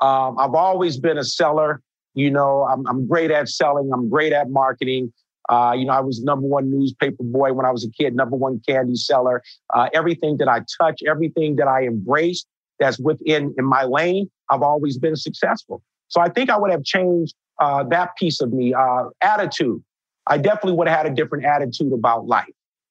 Um, 0.00 0.38
I've 0.38 0.54
always 0.54 0.98
been 0.98 1.18
a 1.18 1.24
seller. 1.24 1.80
You 2.14 2.30
know, 2.30 2.66
I'm, 2.70 2.86
I'm 2.86 3.06
great 3.06 3.30
at 3.30 3.48
selling. 3.48 3.90
I'm 3.92 4.08
great 4.08 4.32
at 4.32 4.50
marketing. 4.50 5.12
Uh, 5.48 5.74
you 5.76 5.84
know, 5.84 5.92
I 5.92 6.00
was 6.00 6.22
number 6.22 6.46
one 6.46 6.70
newspaper 6.70 7.22
boy 7.22 7.52
when 7.52 7.66
I 7.66 7.70
was 7.70 7.84
a 7.84 7.90
kid, 7.90 8.14
number 8.14 8.36
one 8.36 8.60
candy 8.66 8.96
seller. 8.96 9.42
Uh, 9.74 9.88
everything 9.92 10.36
that 10.38 10.48
I 10.48 10.60
touch, 10.80 11.02
everything 11.08 11.56
that 11.56 11.68
I 11.68 11.82
embrace 11.82 12.44
that's 12.78 12.98
within 12.98 13.54
in 13.58 13.64
my 13.64 13.84
lane, 13.84 14.30
I've 14.50 14.62
always 14.62 14.98
been 14.98 15.16
successful. 15.16 15.82
So 16.08 16.20
I 16.20 16.28
think 16.28 16.50
I 16.50 16.58
would 16.58 16.70
have 16.70 16.84
changed 16.84 17.34
uh, 17.60 17.84
that 17.84 18.10
piece 18.16 18.40
of 18.40 18.52
me. 18.52 18.74
Uh, 18.74 19.04
attitude. 19.22 19.82
I 20.26 20.38
definitely 20.38 20.74
would 20.74 20.88
have 20.88 20.98
had 20.98 21.06
a 21.06 21.14
different 21.14 21.44
attitude 21.44 21.92
about 21.92 22.26
life. 22.26 22.46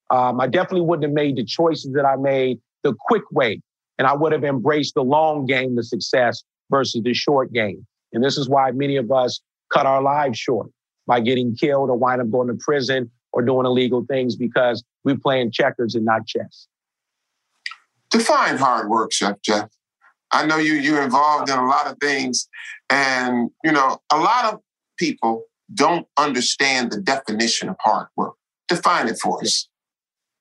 Um, 0.09 0.41
I 0.41 0.47
definitely 0.47 0.81
wouldn't 0.81 1.05
have 1.05 1.13
made 1.13 1.37
the 1.37 1.45
choices 1.45 1.93
that 1.93 2.05
I 2.05 2.17
made 2.17 2.59
the 2.83 2.93
quick 2.99 3.23
way. 3.31 3.61
And 4.01 4.07
I 4.07 4.15
would 4.15 4.31
have 4.31 4.43
embraced 4.43 4.95
the 4.95 5.03
long 5.03 5.45
game 5.45 5.75
to 5.75 5.83
success 5.83 6.43
versus 6.71 7.03
the 7.03 7.13
short 7.13 7.53
game. 7.53 7.85
And 8.13 8.23
this 8.23 8.35
is 8.35 8.49
why 8.49 8.71
many 8.71 8.95
of 8.95 9.11
us 9.11 9.39
cut 9.71 9.85
our 9.85 10.01
lives 10.01 10.39
short 10.39 10.71
by 11.05 11.19
getting 11.19 11.55
killed 11.55 11.91
or 11.91 11.95
wind 11.95 12.19
up 12.19 12.31
going 12.31 12.47
to 12.47 12.55
prison 12.55 13.11
or 13.31 13.43
doing 13.43 13.67
illegal 13.67 14.03
things 14.09 14.35
because 14.35 14.83
we're 15.03 15.19
playing 15.19 15.51
checkers 15.51 15.93
and 15.93 16.03
not 16.03 16.25
chess. 16.25 16.65
Define 18.09 18.57
hard 18.57 18.89
work, 18.89 19.13
Chef 19.13 19.39
Jeff. 19.43 19.69
I 20.31 20.47
know 20.47 20.57
you 20.57 20.73
you're 20.73 21.03
involved 21.03 21.51
in 21.51 21.59
a 21.59 21.67
lot 21.67 21.85
of 21.85 21.99
things, 21.99 22.49
and 22.89 23.51
you 23.63 23.71
know 23.71 23.99
a 24.11 24.17
lot 24.17 24.51
of 24.51 24.61
people 24.97 25.43
don't 25.75 26.07
understand 26.17 26.91
the 26.91 26.99
definition 26.99 27.69
of 27.69 27.75
hard 27.79 28.07
work. 28.17 28.33
Define 28.67 29.09
it 29.09 29.19
for 29.21 29.43
us. 29.43 29.69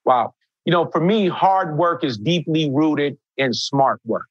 Wow. 0.07 0.33
You 0.65 0.73
know, 0.73 0.91
for 0.91 1.01
me, 1.03 1.29
hard 1.29 1.77
work 1.77 2.05
is 2.05 2.17
deeply 2.17 2.71
rooted 2.71 3.19
in 3.41 3.53
smart 3.53 4.01
work. 4.05 4.27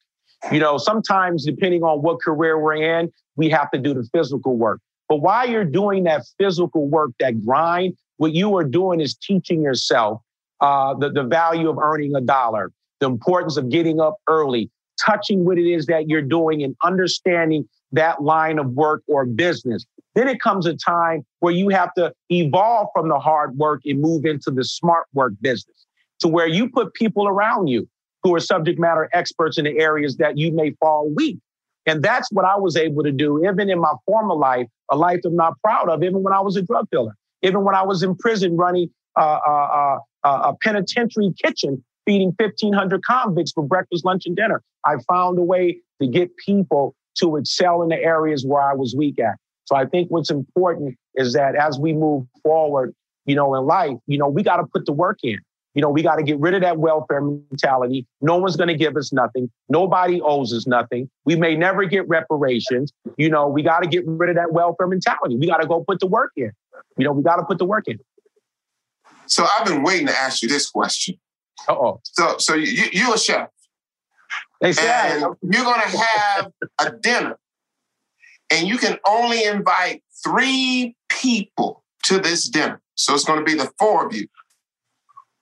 You 0.51 0.59
know, 0.59 0.77
sometimes 0.77 1.45
depending 1.45 1.83
on 1.83 2.01
what 2.01 2.21
career 2.21 2.57
we're 2.57 2.99
in, 2.99 3.11
we 3.35 3.49
have 3.49 3.69
to 3.71 3.77
do 3.77 3.93
the 3.93 4.07
physical 4.13 4.55
work. 4.55 4.79
But 5.09 5.17
while 5.17 5.49
you're 5.49 5.65
doing 5.65 6.03
that 6.03 6.23
physical 6.37 6.87
work, 6.87 7.11
that 7.19 7.43
grind, 7.43 7.95
what 8.17 8.33
you 8.33 8.55
are 8.55 8.63
doing 8.63 9.01
is 9.01 9.15
teaching 9.15 9.61
yourself 9.61 10.21
uh, 10.61 10.93
the, 10.93 11.09
the 11.09 11.23
value 11.23 11.69
of 11.69 11.77
earning 11.77 12.15
a 12.15 12.21
dollar, 12.21 12.71
the 12.99 13.07
importance 13.07 13.57
of 13.57 13.69
getting 13.69 13.99
up 13.99 14.15
early, 14.27 14.69
touching 15.03 15.45
what 15.45 15.57
it 15.57 15.69
is 15.69 15.87
that 15.87 16.07
you're 16.07 16.21
doing 16.21 16.63
and 16.63 16.75
understanding 16.83 17.67
that 17.91 18.21
line 18.21 18.59
of 18.59 18.71
work 18.73 19.01
or 19.07 19.25
business. 19.25 19.85
Then 20.15 20.27
it 20.27 20.39
comes 20.41 20.65
a 20.65 20.75
time 20.75 21.25
where 21.39 21.53
you 21.53 21.69
have 21.69 21.93
to 21.95 22.13
evolve 22.29 22.89
from 22.93 23.09
the 23.09 23.19
hard 23.19 23.57
work 23.57 23.81
and 23.85 23.99
move 23.99 24.25
into 24.25 24.51
the 24.51 24.63
smart 24.63 25.07
work 25.13 25.33
business 25.41 25.85
to 26.19 26.27
where 26.27 26.47
you 26.47 26.69
put 26.69 26.93
people 26.93 27.27
around 27.27 27.67
you 27.67 27.87
who 28.23 28.35
are 28.35 28.39
subject 28.39 28.79
matter 28.79 29.09
experts 29.13 29.57
in 29.57 29.65
the 29.65 29.79
areas 29.79 30.17
that 30.17 30.37
you 30.37 30.51
may 30.51 30.71
fall 30.79 31.09
weak. 31.15 31.39
And 31.85 32.03
that's 32.03 32.31
what 32.31 32.45
I 32.45 32.57
was 32.57 32.75
able 32.75 33.03
to 33.03 33.11
do, 33.11 33.43
even 33.45 33.69
in 33.69 33.79
my 33.79 33.93
former 34.05 34.35
life, 34.35 34.67
a 34.91 34.97
life 34.97 35.21
I'm 35.25 35.35
not 35.35 35.53
proud 35.63 35.89
of, 35.89 36.03
even 36.03 36.21
when 36.21 36.33
I 36.33 36.41
was 36.41 36.55
a 36.55 36.61
drug 36.61 36.87
dealer, 36.91 37.15
even 37.41 37.63
when 37.63 37.75
I 37.75 37.83
was 37.83 38.03
in 38.03 38.15
prison 38.15 38.57
running 38.57 38.89
uh, 39.15 39.39
uh, 39.47 39.99
uh, 40.23 40.51
a 40.51 40.55
penitentiary 40.61 41.33
kitchen 41.43 41.83
feeding 42.05 42.33
1,500 42.37 43.03
convicts 43.03 43.51
for 43.51 43.63
breakfast, 43.63 44.05
lunch, 44.05 44.25
and 44.25 44.35
dinner. 44.35 44.61
I 44.85 44.95
found 45.07 45.37
a 45.37 45.43
way 45.43 45.79
to 46.01 46.07
get 46.07 46.35
people 46.37 46.95
to 47.19 47.37
excel 47.37 47.81
in 47.81 47.89
the 47.89 47.97
areas 47.97 48.45
where 48.45 48.61
I 48.61 48.73
was 48.73 48.95
weak 48.95 49.19
at. 49.19 49.35
So 49.65 49.75
I 49.75 49.85
think 49.85 50.09
what's 50.09 50.31
important 50.31 50.97
is 51.15 51.33
that 51.33 51.55
as 51.55 51.77
we 51.79 51.93
move 51.93 52.25
forward, 52.43 52.93
you 53.25 53.35
know, 53.35 53.53
in 53.55 53.65
life, 53.65 53.97
you 54.07 54.17
know, 54.17 54.27
we 54.27 54.41
got 54.41 54.57
to 54.57 54.65
put 54.65 54.85
the 54.85 54.93
work 54.93 55.19
in. 55.21 55.37
You 55.79 55.81
know, 55.81 55.89
we 55.91 56.03
got 56.03 56.17
to 56.17 56.23
get 56.23 56.37
rid 56.41 56.53
of 56.55 56.61
that 56.63 56.77
welfare 56.77 57.21
mentality. 57.21 58.05
No 58.19 58.35
one's 58.35 58.57
going 58.57 58.67
to 58.67 58.75
give 58.75 58.97
us 58.97 59.13
nothing. 59.13 59.49
Nobody 59.69 60.19
owes 60.19 60.51
us 60.51 60.67
nothing. 60.67 61.09
We 61.23 61.37
may 61.37 61.55
never 61.55 61.85
get 61.85 62.05
reparations. 62.09 62.91
You 63.15 63.29
know, 63.29 63.47
we 63.47 63.63
got 63.63 63.83
to 63.83 63.87
get 63.87 64.03
rid 64.05 64.29
of 64.29 64.35
that 64.35 64.51
welfare 64.51 64.87
mentality. 64.87 65.37
We 65.37 65.47
got 65.47 65.61
to 65.61 65.67
go 65.67 65.85
put 65.87 66.01
the 66.01 66.07
work 66.07 66.33
in. 66.35 66.51
You 66.97 67.05
know, 67.05 67.13
we 67.13 67.23
got 67.23 67.37
to 67.37 67.43
put 67.45 67.59
the 67.59 67.63
work 67.65 67.87
in. 67.87 67.97
So 69.25 69.47
I've 69.57 69.65
been 69.65 69.81
waiting 69.81 70.07
to 70.07 70.13
ask 70.19 70.41
you 70.41 70.49
this 70.49 70.69
question. 70.69 71.15
oh. 71.69 72.01
So, 72.03 72.35
so 72.39 72.55
you, 72.55 72.89
you're 72.91 73.15
a 73.15 73.17
chef. 73.17 73.47
They 74.59 74.73
said 74.73 75.23
and 75.23 75.35
you're 75.41 75.63
going 75.63 75.79
to 75.79 75.97
have 75.97 76.51
a 76.81 76.91
dinner. 76.91 77.39
and 78.51 78.67
you 78.67 78.77
can 78.77 78.97
only 79.07 79.45
invite 79.45 80.03
three 80.25 80.97
people 81.07 81.85
to 82.03 82.19
this 82.19 82.49
dinner. 82.49 82.81
So 82.95 83.13
it's 83.13 83.23
going 83.23 83.39
to 83.39 83.45
be 83.45 83.55
the 83.55 83.71
four 83.79 84.05
of 84.05 84.13
you. 84.13 84.27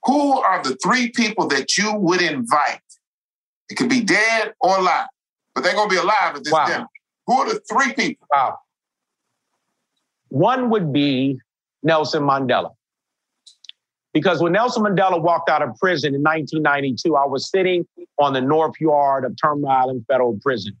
Who 0.08 0.40
are 0.40 0.62
the 0.62 0.74
three 0.82 1.10
people 1.10 1.48
that 1.48 1.76
you 1.76 1.94
would 1.94 2.22
invite? 2.22 2.80
It 3.68 3.74
could 3.74 3.90
be 3.90 4.00
dead 4.00 4.54
or 4.58 4.78
alive, 4.78 5.08
but 5.54 5.62
they're 5.62 5.74
going 5.74 5.90
to 5.90 5.94
be 5.94 6.00
alive 6.00 6.34
at 6.34 6.44
this 6.44 6.52
wow. 6.52 6.66
dinner. 6.66 6.86
Who 7.26 7.34
are 7.34 7.52
the 7.52 7.60
three 7.70 7.92
people? 7.92 8.26
Wow. 8.32 8.58
One 10.30 10.70
would 10.70 10.94
be 10.94 11.38
Nelson 11.82 12.22
Mandela. 12.22 12.70
Because 14.14 14.40
when 14.40 14.52
Nelson 14.52 14.82
Mandela 14.82 15.20
walked 15.20 15.50
out 15.50 15.60
of 15.60 15.76
prison 15.76 16.14
in 16.14 16.22
1992, 16.22 17.14
I 17.14 17.26
was 17.26 17.50
sitting 17.50 17.86
on 18.18 18.32
the 18.32 18.40
North 18.40 18.80
Yard 18.80 19.26
of 19.26 19.36
Terminal 19.38 19.68
Island 19.68 20.06
Federal 20.08 20.38
Prison. 20.40 20.72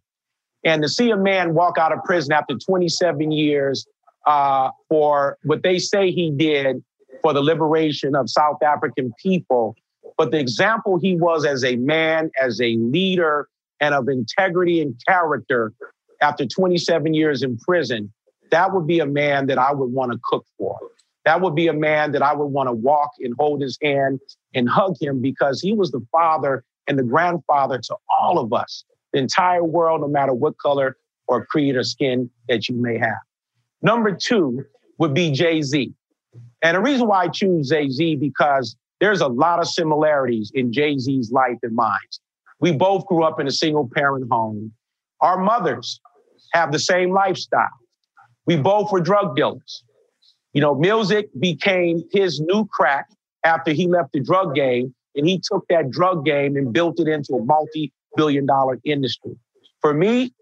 And 0.64 0.82
to 0.82 0.88
see 0.88 1.10
a 1.10 1.18
man 1.18 1.52
walk 1.52 1.76
out 1.76 1.92
of 1.92 2.02
prison 2.02 2.32
after 2.32 2.56
27 2.56 3.30
years 3.30 3.86
uh, 4.26 4.70
for 4.88 5.36
what 5.42 5.62
they 5.62 5.78
say 5.78 6.12
he 6.12 6.30
did 6.30 6.82
for 7.22 7.32
the 7.32 7.42
liberation 7.42 8.14
of 8.14 8.30
South 8.30 8.62
African 8.62 9.12
people, 9.22 9.76
but 10.16 10.30
the 10.30 10.38
example 10.38 10.98
he 10.98 11.16
was 11.16 11.44
as 11.44 11.64
a 11.64 11.76
man, 11.76 12.30
as 12.40 12.60
a 12.60 12.76
leader, 12.76 13.48
and 13.80 13.94
of 13.94 14.08
integrity 14.08 14.80
and 14.80 14.94
character 15.06 15.72
after 16.20 16.46
27 16.46 17.14
years 17.14 17.42
in 17.42 17.56
prison, 17.58 18.12
that 18.50 18.72
would 18.72 18.86
be 18.86 18.98
a 18.98 19.06
man 19.06 19.46
that 19.46 19.58
I 19.58 19.72
would 19.72 19.92
want 19.92 20.12
to 20.12 20.18
cook 20.24 20.44
for. 20.56 20.76
That 21.24 21.40
would 21.40 21.54
be 21.54 21.66
a 21.66 21.72
man 21.72 22.12
that 22.12 22.22
I 22.22 22.34
would 22.34 22.46
want 22.46 22.68
to 22.68 22.72
walk 22.72 23.10
and 23.20 23.34
hold 23.38 23.60
his 23.60 23.78
hand 23.82 24.20
and 24.54 24.68
hug 24.68 24.94
him 25.00 25.20
because 25.20 25.60
he 25.60 25.74
was 25.74 25.90
the 25.90 26.04
father 26.10 26.64
and 26.86 26.98
the 26.98 27.02
grandfather 27.02 27.78
to 27.78 27.96
all 28.18 28.38
of 28.38 28.52
us, 28.52 28.84
the 29.12 29.18
entire 29.18 29.62
world, 29.62 30.00
no 30.00 30.08
matter 30.08 30.32
what 30.32 30.58
color 30.58 30.96
or 31.26 31.44
creed 31.44 31.76
or 31.76 31.84
skin 31.84 32.30
that 32.48 32.68
you 32.68 32.80
may 32.80 32.96
have. 32.98 33.18
Number 33.82 34.12
two 34.12 34.64
would 34.98 35.14
be 35.14 35.30
Jay 35.30 35.60
Z. 35.62 35.92
And 36.62 36.76
the 36.76 36.80
reason 36.80 37.06
why 37.06 37.24
I 37.24 37.28
choose 37.28 37.68
Jay 37.68 37.88
Z 37.88 38.16
because 38.16 38.76
there's 39.00 39.20
a 39.20 39.28
lot 39.28 39.60
of 39.60 39.68
similarities 39.68 40.50
in 40.54 40.72
Jay 40.72 40.98
Z's 40.98 41.30
life 41.30 41.58
and 41.62 41.74
mine. 41.74 41.98
We 42.60 42.72
both 42.72 43.06
grew 43.06 43.22
up 43.22 43.38
in 43.38 43.46
a 43.46 43.52
single 43.52 43.88
parent 43.94 44.26
home. 44.30 44.72
Our 45.20 45.38
mothers 45.38 46.00
have 46.52 46.72
the 46.72 46.78
same 46.78 47.12
lifestyle. 47.12 47.68
We 48.46 48.56
both 48.56 48.90
were 48.90 49.00
drug 49.00 49.36
dealers. 49.36 49.84
You 50.52 50.62
know, 50.62 50.74
music 50.74 51.28
became 51.38 52.02
his 52.10 52.40
new 52.40 52.66
crack 52.66 53.06
after 53.44 53.72
he 53.72 53.86
left 53.86 54.12
the 54.12 54.20
drug 54.20 54.54
game, 54.54 54.94
and 55.14 55.28
he 55.28 55.40
took 55.40 55.64
that 55.68 55.90
drug 55.90 56.24
game 56.24 56.56
and 56.56 56.72
built 56.72 56.98
it 56.98 57.06
into 57.06 57.34
a 57.34 57.44
multi 57.44 57.92
billion 58.16 58.46
dollar 58.46 58.78
industry. 58.84 59.36
For 59.80 59.94
me, 59.94 60.32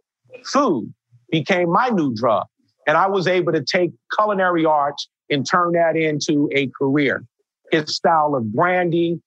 food 0.44 0.92
became 1.31 1.70
my 1.70 1.88
new 1.88 2.14
drug. 2.14 2.46
And 2.87 2.96
I 2.96 3.09
was 3.09 3.27
able 3.27 3.53
to 3.53 3.62
take 3.62 3.90
culinary 4.16 4.64
arts 4.64 5.09
and 5.30 5.48
turn 5.48 5.72
that 5.72 5.96
into 5.96 6.48
a 6.52 6.68
career. 6.68 7.24
His 7.70 7.94
style 7.94 8.34
of 8.34 8.52
branding, 8.52 9.22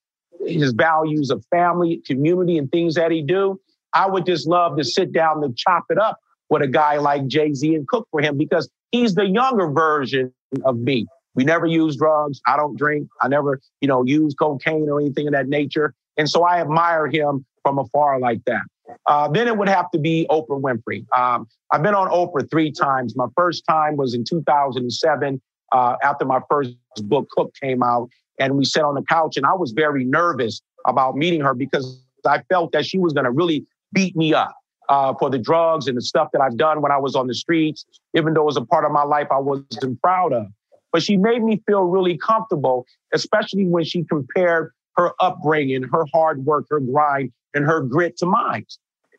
his 0.46 0.72
values 0.72 1.30
of 1.30 1.44
family, 1.50 2.02
community, 2.06 2.58
and 2.58 2.70
things 2.70 2.94
that 2.94 3.10
he 3.10 3.22
do. 3.22 3.60
I 3.92 4.06
would 4.08 4.24
just 4.24 4.46
love 4.46 4.76
to 4.78 4.84
sit 4.84 5.12
down 5.12 5.42
and 5.44 5.56
chop 5.56 5.84
it 5.90 5.98
up 5.98 6.18
with 6.48 6.62
a 6.62 6.68
guy 6.68 6.98
like 6.98 7.26
Jay 7.26 7.52
Z 7.52 7.74
and 7.74 7.86
cook 7.86 8.08
for 8.10 8.20
him 8.20 8.36
because 8.36 8.68
he's 8.92 9.14
the 9.14 9.26
younger 9.26 9.68
version 9.68 10.32
of 10.64 10.78
me. 10.78 11.06
We 11.34 11.44
never 11.44 11.66
use 11.66 11.96
drugs. 11.96 12.40
I 12.46 12.56
don't 12.56 12.76
drink. 12.76 13.08
I 13.20 13.28
never, 13.28 13.60
you 13.80 13.88
know, 13.88 14.04
use 14.04 14.34
cocaine 14.34 14.88
or 14.88 15.00
anything 15.00 15.26
of 15.28 15.32
that 15.32 15.48
nature. 15.48 15.94
And 16.16 16.28
so 16.28 16.42
I 16.42 16.60
admire 16.60 17.06
him 17.06 17.44
from 17.62 17.78
afar 17.78 18.18
like 18.18 18.44
that. 18.46 18.62
Uh, 19.06 19.28
then 19.28 19.46
it 19.46 19.56
would 19.56 19.68
have 19.68 19.90
to 19.92 19.98
be 19.98 20.26
Oprah 20.28 20.60
Winfrey. 20.60 21.06
Um, 21.16 21.46
I've 21.70 21.82
been 21.82 21.94
on 21.94 22.08
Oprah 22.08 22.50
three 22.50 22.72
times. 22.72 23.14
My 23.16 23.26
first 23.36 23.64
time 23.68 23.96
was 23.96 24.14
in 24.14 24.24
2007 24.24 25.40
uh, 25.72 25.96
after 26.02 26.24
my 26.24 26.40
first 26.50 26.74
book, 27.02 27.28
Cook, 27.30 27.54
came 27.60 27.82
out. 27.82 28.08
And 28.38 28.56
we 28.56 28.64
sat 28.64 28.84
on 28.84 28.94
the 28.94 29.02
couch, 29.02 29.36
and 29.36 29.44
I 29.44 29.52
was 29.52 29.72
very 29.72 30.04
nervous 30.04 30.62
about 30.86 31.14
meeting 31.14 31.42
her 31.42 31.52
because 31.52 32.02
I 32.26 32.42
felt 32.48 32.72
that 32.72 32.86
she 32.86 32.98
was 32.98 33.12
going 33.12 33.26
to 33.26 33.30
really 33.30 33.66
beat 33.92 34.16
me 34.16 34.32
up 34.32 34.54
uh, 34.88 35.14
for 35.18 35.30
the 35.30 35.38
drugs 35.38 35.86
and 35.86 35.96
the 35.96 36.02
stuff 36.02 36.28
that 36.32 36.40
I've 36.40 36.56
done 36.56 36.80
when 36.80 36.90
I 36.90 36.98
was 36.98 37.14
on 37.14 37.26
the 37.26 37.34
streets, 37.34 37.84
even 38.16 38.34
though 38.34 38.42
it 38.42 38.46
was 38.46 38.56
a 38.56 38.64
part 38.64 38.84
of 38.84 38.92
my 38.92 39.04
life 39.04 39.28
I 39.30 39.38
wasn't 39.38 40.00
proud 40.02 40.32
of. 40.32 40.46
But 40.92 41.02
she 41.02 41.16
made 41.16 41.42
me 41.42 41.62
feel 41.66 41.82
really 41.82 42.18
comfortable, 42.18 42.86
especially 43.14 43.66
when 43.66 43.84
she 43.84 44.04
compared 44.04 44.72
her 44.96 45.12
upbringing, 45.20 45.84
her 45.84 46.04
hard 46.12 46.44
work, 46.44 46.66
her 46.70 46.80
grind, 46.80 47.30
and 47.54 47.64
her 47.64 47.80
grit 47.80 48.16
to 48.18 48.26
mine. 48.26 48.66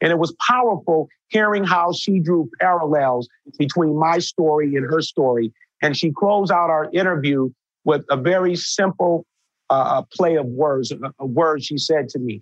And 0.01 0.11
it 0.11 0.17
was 0.17 0.33
powerful 0.45 1.07
hearing 1.27 1.63
how 1.63 1.93
she 1.93 2.19
drew 2.19 2.49
parallels 2.59 3.29
between 3.57 3.97
my 3.97 4.19
story 4.19 4.75
and 4.75 4.85
her 4.91 5.01
story. 5.01 5.53
And 5.81 5.95
she 5.95 6.11
closed 6.11 6.51
out 6.51 6.69
our 6.69 6.89
interview 6.91 7.49
with 7.85 8.03
a 8.09 8.17
very 8.17 8.55
simple 8.55 9.25
uh, 9.69 9.73
uh 9.73 10.01
play 10.13 10.35
of 10.35 10.45
words, 10.47 10.91
uh, 10.91 10.95
uh, 10.95 11.09
a, 11.19 11.23
a 11.23 11.25
word 11.25 11.63
she 11.63 11.77
said 11.77 12.09
to 12.09 12.19
me. 12.19 12.41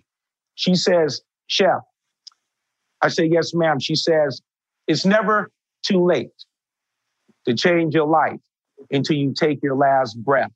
She 0.54 0.74
says, 0.74 1.22
Chef, 1.46 1.80
I 3.02 3.08
say, 3.08 3.26
Yes, 3.26 3.54
ma'am. 3.54 3.78
She 3.78 3.94
says, 3.94 4.40
It's 4.86 5.06
never 5.06 5.50
too 5.82 6.04
late 6.04 6.30
to 7.46 7.54
change 7.54 7.94
your 7.94 8.06
life 8.06 8.40
until 8.90 9.16
you 9.16 9.32
take 9.32 9.62
your 9.62 9.76
last 9.76 10.22
breath. 10.22 10.50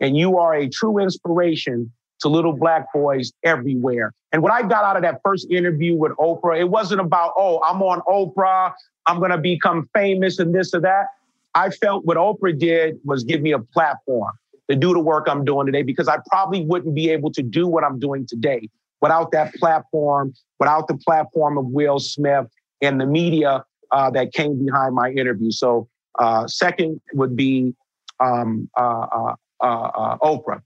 And 0.00 0.16
you 0.16 0.38
are 0.38 0.54
a 0.54 0.68
true 0.68 0.98
inspiration 0.98 1.92
to 2.24 2.28
little 2.28 2.54
black 2.54 2.92
boys 2.92 3.32
everywhere. 3.44 4.12
And 4.32 4.42
what 4.42 4.50
I 4.50 4.62
got 4.62 4.82
out 4.82 4.96
of 4.96 5.02
that 5.02 5.20
first 5.22 5.46
interview 5.50 5.94
with 5.94 6.12
Oprah, 6.12 6.58
it 6.58 6.70
wasn't 6.70 7.02
about, 7.02 7.34
oh, 7.36 7.62
I'm 7.62 7.82
on 7.82 8.00
Oprah, 8.08 8.72
I'm 9.06 9.18
going 9.18 9.30
to 9.30 9.38
become 9.38 9.88
famous 9.94 10.38
and 10.38 10.54
this 10.54 10.74
or 10.74 10.80
that. 10.80 11.08
I 11.54 11.68
felt 11.68 12.06
what 12.06 12.16
Oprah 12.16 12.58
did 12.58 12.98
was 13.04 13.24
give 13.24 13.42
me 13.42 13.52
a 13.52 13.58
platform 13.58 14.32
to 14.70 14.74
do 14.74 14.94
the 14.94 15.00
work 15.00 15.26
I'm 15.28 15.44
doing 15.44 15.66
today 15.66 15.82
because 15.82 16.08
I 16.08 16.16
probably 16.30 16.64
wouldn't 16.64 16.94
be 16.94 17.10
able 17.10 17.30
to 17.32 17.42
do 17.42 17.68
what 17.68 17.84
I'm 17.84 17.98
doing 17.98 18.26
today 18.26 18.70
without 19.02 19.30
that 19.32 19.54
platform, 19.56 20.32
without 20.58 20.88
the 20.88 20.96
platform 20.96 21.58
of 21.58 21.66
Will 21.66 21.98
Smith 21.98 22.46
and 22.80 22.98
the 22.98 23.06
media 23.06 23.64
uh, 23.90 24.10
that 24.10 24.32
came 24.32 24.64
behind 24.64 24.94
my 24.94 25.10
interview. 25.10 25.50
So, 25.50 25.88
uh, 26.18 26.46
second 26.46 27.00
would 27.12 27.36
be 27.36 27.74
um, 28.18 28.70
uh, 28.78 29.06
uh, 29.12 29.34
uh, 29.60 29.66
uh 29.66 30.18
Oprah. 30.18 30.62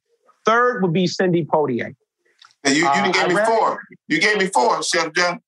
Third 0.49 0.83
would 0.83 0.93
be 0.93 1.07
Sidney 1.07 1.45
Poitier. 1.45 1.95
you, 2.67 2.73
you 2.73 3.13
gave 3.13 3.29
me 3.29 3.35
ran, 3.35 3.47
four. 3.47 3.83
You 4.09 4.21
gave 4.21 4.39
me 4.39 4.47
four, 4.47 4.83
Chef 4.83 5.13
John. 5.15 5.41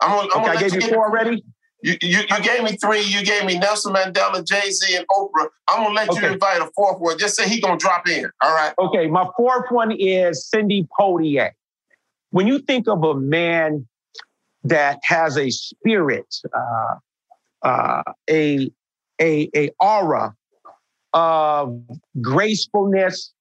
I'm 0.00 0.10
gonna, 0.10 0.28
I'm 0.34 0.42
okay, 0.42 0.50
I 0.50 0.56
gave 0.60 0.74
you 0.74 0.80
four 0.88 1.06
already. 1.06 1.44
You, 1.82 1.96
you, 2.00 2.20
you 2.28 2.42
gave 2.42 2.62
me 2.62 2.76
three. 2.76 3.02
You 3.02 3.24
gave 3.24 3.44
me 3.44 3.58
Nelson 3.58 3.94
Mandela, 3.94 4.46
Jay 4.46 4.70
Z, 4.70 4.96
and 4.96 5.06
Oprah. 5.08 5.48
I'm 5.68 5.82
gonna 5.82 5.94
let 5.94 6.08
okay. 6.08 6.26
you 6.26 6.32
invite 6.32 6.60
a 6.60 6.70
fourth 6.74 6.98
one. 7.00 7.18
Just 7.18 7.36
say 7.36 7.48
he 7.48 7.60
gonna 7.60 7.76
drop 7.76 8.08
in. 8.08 8.28
All 8.42 8.54
right. 8.54 8.72
Okay. 8.78 9.06
My 9.06 9.28
fourth 9.36 9.70
one 9.70 9.92
is 9.92 10.48
Sidney 10.48 10.88
Poitier 10.98 11.50
when 12.36 12.46
you 12.46 12.58
think 12.58 12.86
of 12.88 13.02
a 13.02 13.14
man 13.14 13.86
that 14.64 14.98
has 15.02 15.38
a 15.38 15.48
spirit, 15.50 16.26
uh, 16.54 16.94
uh, 17.62 18.02
a, 18.28 18.70
a, 19.20 19.48
a 19.56 19.70
aura 19.80 20.34
of 21.14 21.80
gracefulness, 22.20 23.32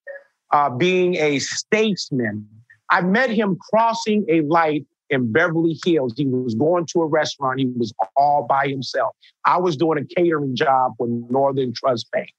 uh, 0.56 0.70
being 0.70 1.16
a 1.16 1.38
statesman. 1.40 2.48
I 2.90 3.02
met 3.02 3.30
him 3.30 3.58
crossing 3.70 4.26
a 4.30 4.40
light 4.42 4.86
in 5.10 5.30
Beverly 5.34 5.78
Hills. 5.86 6.14
He 6.16 6.26
was 6.28 6.56
going 6.56 6.86
to 6.94 7.02
a 7.02 7.08
restaurant. 7.08 7.60
He 7.60 7.66
was 7.66 7.94
all 8.16 8.46
by 8.48 8.70
himself. 8.70 9.14
I 9.44 9.58
was 9.58 9.76
doing 9.76 10.00
a 10.00 10.06
catering 10.16 10.56
job 10.56 10.94
for 10.98 11.08
Northern 11.30 11.74
Trust 11.74 12.10
Bank. 12.12 12.30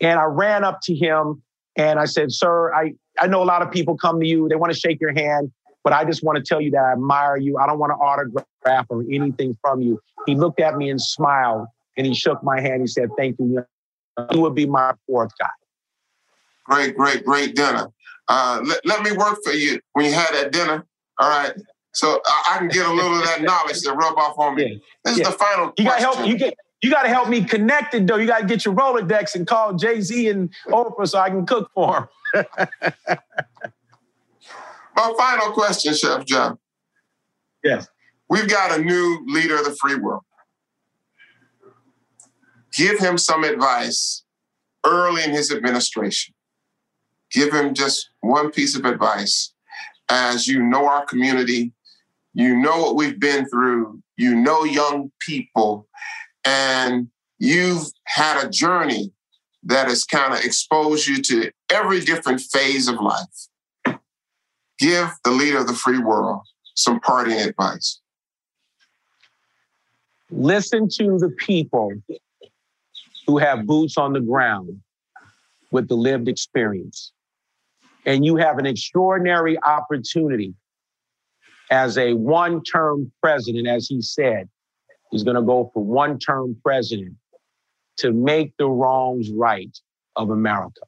And 0.00 0.18
I 0.18 0.24
ran 0.24 0.64
up 0.64 0.80
to 0.84 0.94
him 0.96 1.42
and 1.76 2.00
I 2.00 2.06
said, 2.06 2.32
Sir, 2.32 2.74
I, 2.74 2.94
I 3.20 3.28
know 3.28 3.40
a 3.40 3.44
lot 3.44 3.62
of 3.62 3.70
people 3.70 3.96
come 3.96 4.18
to 4.18 4.26
you, 4.26 4.48
they 4.48 4.56
want 4.56 4.72
to 4.72 4.78
shake 4.78 5.00
your 5.00 5.12
hand. 5.12 5.52
But 5.84 5.92
I 5.92 6.04
just 6.04 6.24
want 6.24 6.38
to 6.38 6.42
tell 6.42 6.60
you 6.60 6.72
that 6.72 6.82
I 6.82 6.92
admire 6.92 7.36
you. 7.36 7.58
I 7.58 7.66
don't 7.66 7.78
want 7.78 7.90
to 7.90 7.96
autograph 7.96 8.86
or 8.88 9.04
anything 9.12 9.56
from 9.60 9.80
you. 9.80 10.00
He 10.26 10.34
looked 10.34 10.58
at 10.58 10.76
me 10.76 10.90
and 10.90 11.00
smiled 11.00 11.68
and 11.96 12.04
he 12.04 12.14
shook 12.14 12.42
my 12.42 12.60
hand. 12.60 12.80
He 12.80 12.88
said, 12.88 13.10
Thank 13.16 13.36
you. 13.38 13.62
You 14.32 14.40
would 14.40 14.56
be 14.56 14.66
my 14.66 14.94
fourth 15.06 15.30
guy. 15.38 15.46
Great, 16.64 16.96
great, 16.96 17.24
great 17.24 17.54
dinner. 17.54 17.88
Uh, 18.28 18.60
let, 18.64 18.80
let 18.84 19.02
me 19.02 19.12
work 19.12 19.38
for 19.44 19.52
you 19.52 19.80
when 19.92 20.06
you 20.06 20.12
had 20.12 20.32
that 20.32 20.52
dinner. 20.52 20.84
All 21.18 21.28
right. 21.28 21.52
So 21.92 22.20
I, 22.24 22.54
I 22.54 22.58
can 22.58 22.68
get 22.68 22.86
a 22.86 22.92
little 22.92 23.16
of 23.16 23.24
that 23.24 23.42
knowledge 23.48 23.80
to 23.82 23.92
rub 23.92 24.16
off 24.18 24.38
on 24.38 24.56
me. 24.56 24.64
Yeah. 24.64 24.78
This 25.04 25.18
yeah. 25.18 25.22
is 25.22 25.28
the 25.32 25.38
final 25.38 25.72
you 25.76 25.84
gotta 25.84 26.00
help 26.00 26.26
you 26.26 26.36
get 26.36 26.54
you 26.82 26.90
gotta 26.90 27.08
help 27.08 27.28
me 27.28 27.44
connect 27.44 27.94
it 27.94 28.06
though. 28.06 28.16
You 28.16 28.26
gotta 28.26 28.46
get 28.46 28.64
your 28.64 28.74
Rolodex 28.74 29.34
and 29.34 29.46
call 29.46 29.74
Jay-Z 29.74 30.28
and 30.28 30.50
Oprah 30.68 31.08
so 31.08 31.18
I 31.18 31.30
can 31.30 31.46
cook 31.46 31.70
for 31.74 32.10
him. 32.34 32.46
My 34.96 35.12
final 35.16 35.52
question, 35.52 35.94
Chef 35.94 36.24
John. 36.24 36.58
Yes. 37.62 37.88
We've 38.28 38.48
got 38.48 38.78
a 38.78 38.82
new 38.82 39.24
leader 39.26 39.56
of 39.56 39.64
the 39.64 39.76
free 39.80 39.96
world. 39.96 40.22
Give 42.72 42.98
him 42.98 43.18
some 43.18 43.44
advice 43.44 44.24
early 44.84 45.24
in 45.24 45.30
his 45.30 45.52
administration. 45.52 46.33
Give 47.34 47.52
him 47.52 47.74
just 47.74 48.10
one 48.20 48.52
piece 48.52 48.76
of 48.76 48.84
advice 48.84 49.52
as 50.08 50.46
you 50.46 50.62
know 50.62 50.86
our 50.86 51.04
community, 51.04 51.72
you 52.32 52.56
know 52.56 52.80
what 52.80 52.96
we've 52.96 53.18
been 53.18 53.48
through, 53.48 54.00
you 54.16 54.36
know 54.36 54.64
young 54.64 55.10
people, 55.18 55.88
and 56.44 57.08
you've 57.38 57.88
had 58.04 58.44
a 58.44 58.48
journey 58.48 59.12
that 59.64 59.88
has 59.88 60.04
kind 60.04 60.32
of 60.32 60.44
exposed 60.44 61.08
you 61.08 61.20
to 61.22 61.50
every 61.70 62.00
different 62.00 62.40
phase 62.40 62.86
of 62.86 63.00
life. 63.00 63.98
Give 64.78 65.08
the 65.24 65.30
leader 65.30 65.58
of 65.58 65.66
the 65.66 65.74
free 65.74 65.98
world 65.98 66.42
some 66.74 67.00
parting 67.00 67.40
advice. 67.40 68.00
Listen 70.30 70.88
to 70.88 71.18
the 71.18 71.30
people 71.30 71.92
who 73.26 73.38
have 73.38 73.66
boots 73.66 73.96
on 73.96 74.12
the 74.12 74.20
ground 74.20 74.80
with 75.70 75.88
the 75.88 75.96
lived 75.96 76.28
experience. 76.28 77.12
And 78.06 78.24
you 78.24 78.36
have 78.36 78.58
an 78.58 78.66
extraordinary 78.66 79.58
opportunity 79.62 80.54
as 81.70 81.96
a 81.96 82.14
one 82.14 82.62
term 82.62 83.10
president, 83.22 83.66
as 83.66 83.86
he 83.88 84.02
said, 84.02 84.48
he's 85.10 85.22
going 85.22 85.36
to 85.36 85.42
go 85.42 85.70
for 85.72 85.82
one 85.82 86.18
term 86.18 86.56
president 86.62 87.14
to 87.98 88.12
make 88.12 88.52
the 88.58 88.68
wrongs 88.68 89.30
right 89.30 89.76
of 90.16 90.30
America. 90.30 90.82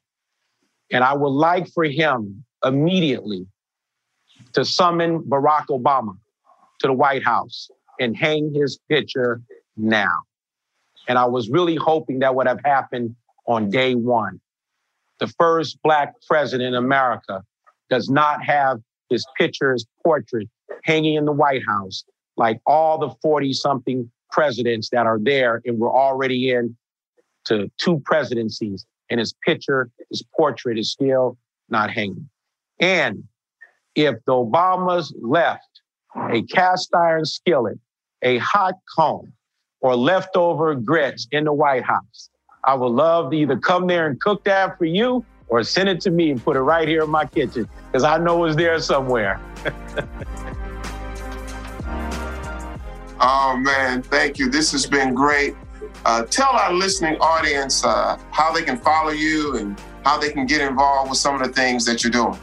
And 0.91 1.03
I 1.03 1.13
would 1.13 1.29
like 1.29 1.67
for 1.73 1.83
him 1.83 2.43
immediately 2.63 3.45
to 4.53 4.63
summon 4.63 5.21
Barack 5.23 5.67
Obama 5.67 6.17
to 6.79 6.87
the 6.87 6.93
White 6.93 7.23
House 7.23 7.69
and 7.99 8.15
hang 8.15 8.53
his 8.53 8.79
picture 8.89 9.41
now. 9.75 10.13
And 11.07 11.17
I 11.17 11.25
was 11.25 11.49
really 11.49 11.75
hoping 11.75 12.19
that 12.19 12.35
would 12.35 12.47
have 12.47 12.61
happened 12.63 13.15
on 13.47 13.69
day 13.69 13.95
one. 13.95 14.39
The 15.19 15.27
first 15.39 15.79
Black 15.83 16.13
president 16.27 16.69
in 16.69 16.75
America 16.75 17.43
does 17.89 18.09
not 18.09 18.43
have 18.43 18.79
his 19.09 19.25
picture, 19.37 19.73
his 19.73 19.85
portrait 20.03 20.47
hanging 20.83 21.15
in 21.15 21.25
the 21.25 21.31
White 21.31 21.63
House 21.67 22.03
like 22.35 22.59
all 22.65 22.97
the 22.99 23.09
40 23.21 23.53
something 23.53 24.11
presidents 24.31 24.89
that 24.91 25.05
are 25.05 25.19
there 25.19 25.61
and 25.65 25.79
we're 25.79 25.93
already 25.93 26.51
in 26.51 26.77
to 27.45 27.71
two 27.77 27.99
presidencies 28.05 28.85
and 29.09 29.19
his 29.19 29.33
picture, 29.45 29.89
his 30.09 30.23
portrait 30.35 30.77
is 30.77 30.91
still 30.91 31.37
not 31.69 31.89
hanging. 31.89 32.29
And 32.79 33.23
if 33.95 34.15
the 34.25 34.33
Obamas 34.33 35.13
left 35.19 35.81
a 36.15 36.43
cast 36.43 36.93
iron 36.93 37.25
skillet, 37.25 37.79
a 38.21 38.37
hot 38.37 38.75
comb, 38.95 39.33
or 39.81 39.95
leftover 39.95 40.75
grits 40.75 41.27
in 41.31 41.45
the 41.45 41.53
White 41.53 41.83
House, 41.83 42.29
I 42.67 42.75
would 42.75 42.91
love 42.91 43.31
to 43.31 43.37
either 43.37 43.55
come 43.55 43.87
there 43.87 44.07
and 44.07 44.19
cook 44.19 44.43
that 44.43 44.77
for 44.77 44.83
you 44.83 45.25
or 45.47 45.63
send 45.63 45.87
it 45.87 46.01
to 46.01 46.11
me 46.11 46.31
and 46.31 46.43
put 46.43 46.57
it 46.57 46.59
right 46.59 46.85
here 46.85 47.03
in 47.03 47.09
my 47.09 47.25
kitchen 47.25 47.69
because 47.85 48.03
I 48.03 48.17
know 48.17 48.43
it's 48.43 48.57
there 48.57 48.77
somewhere. 48.81 49.39
oh, 53.21 53.55
man. 53.57 54.01
Thank 54.01 54.37
you. 54.37 54.49
This 54.49 54.73
has 54.73 54.85
been 54.85 55.13
great. 55.13 55.55
Uh, 56.03 56.23
tell 56.23 56.49
our 56.49 56.73
listening 56.73 57.15
audience 57.21 57.85
uh, 57.85 58.19
how 58.31 58.51
they 58.51 58.63
can 58.63 58.75
follow 58.77 59.11
you 59.11 59.55
and 59.55 59.79
how 60.03 60.17
they 60.17 60.29
can 60.29 60.45
get 60.45 60.59
involved 60.59 61.09
with 61.09 61.19
some 61.19 61.41
of 61.41 61.47
the 61.47 61.53
things 61.53 61.85
that 61.85 62.03
you're 62.03 62.11
doing. 62.11 62.37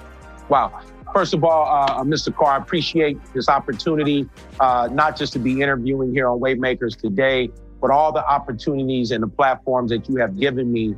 Wow. 0.49 0.81
First 1.13 1.35
of 1.35 1.45
all, 1.45 1.67
uh, 1.67 2.03
Mr. 2.03 2.35
Carr, 2.35 2.55
I 2.55 2.57
appreciate 2.57 3.19
this 3.35 3.51
opportunity, 3.51 4.27
uh, 4.59 4.89
not 4.91 5.19
just 5.19 5.35
to 5.35 5.39
be 5.39 5.61
interviewing 5.61 6.13
here 6.13 6.29
on 6.29 6.41
Waymakers 6.41 6.97
today, 6.97 7.51
but 7.85 7.91
all 7.91 8.11
the 8.11 8.27
opportunities 8.27 9.11
and 9.11 9.23
the 9.23 9.29
platforms 9.29 9.91
that 9.91 10.09
you 10.09 10.17
have 10.17 10.41
given 10.41 10.73
me 10.73 10.95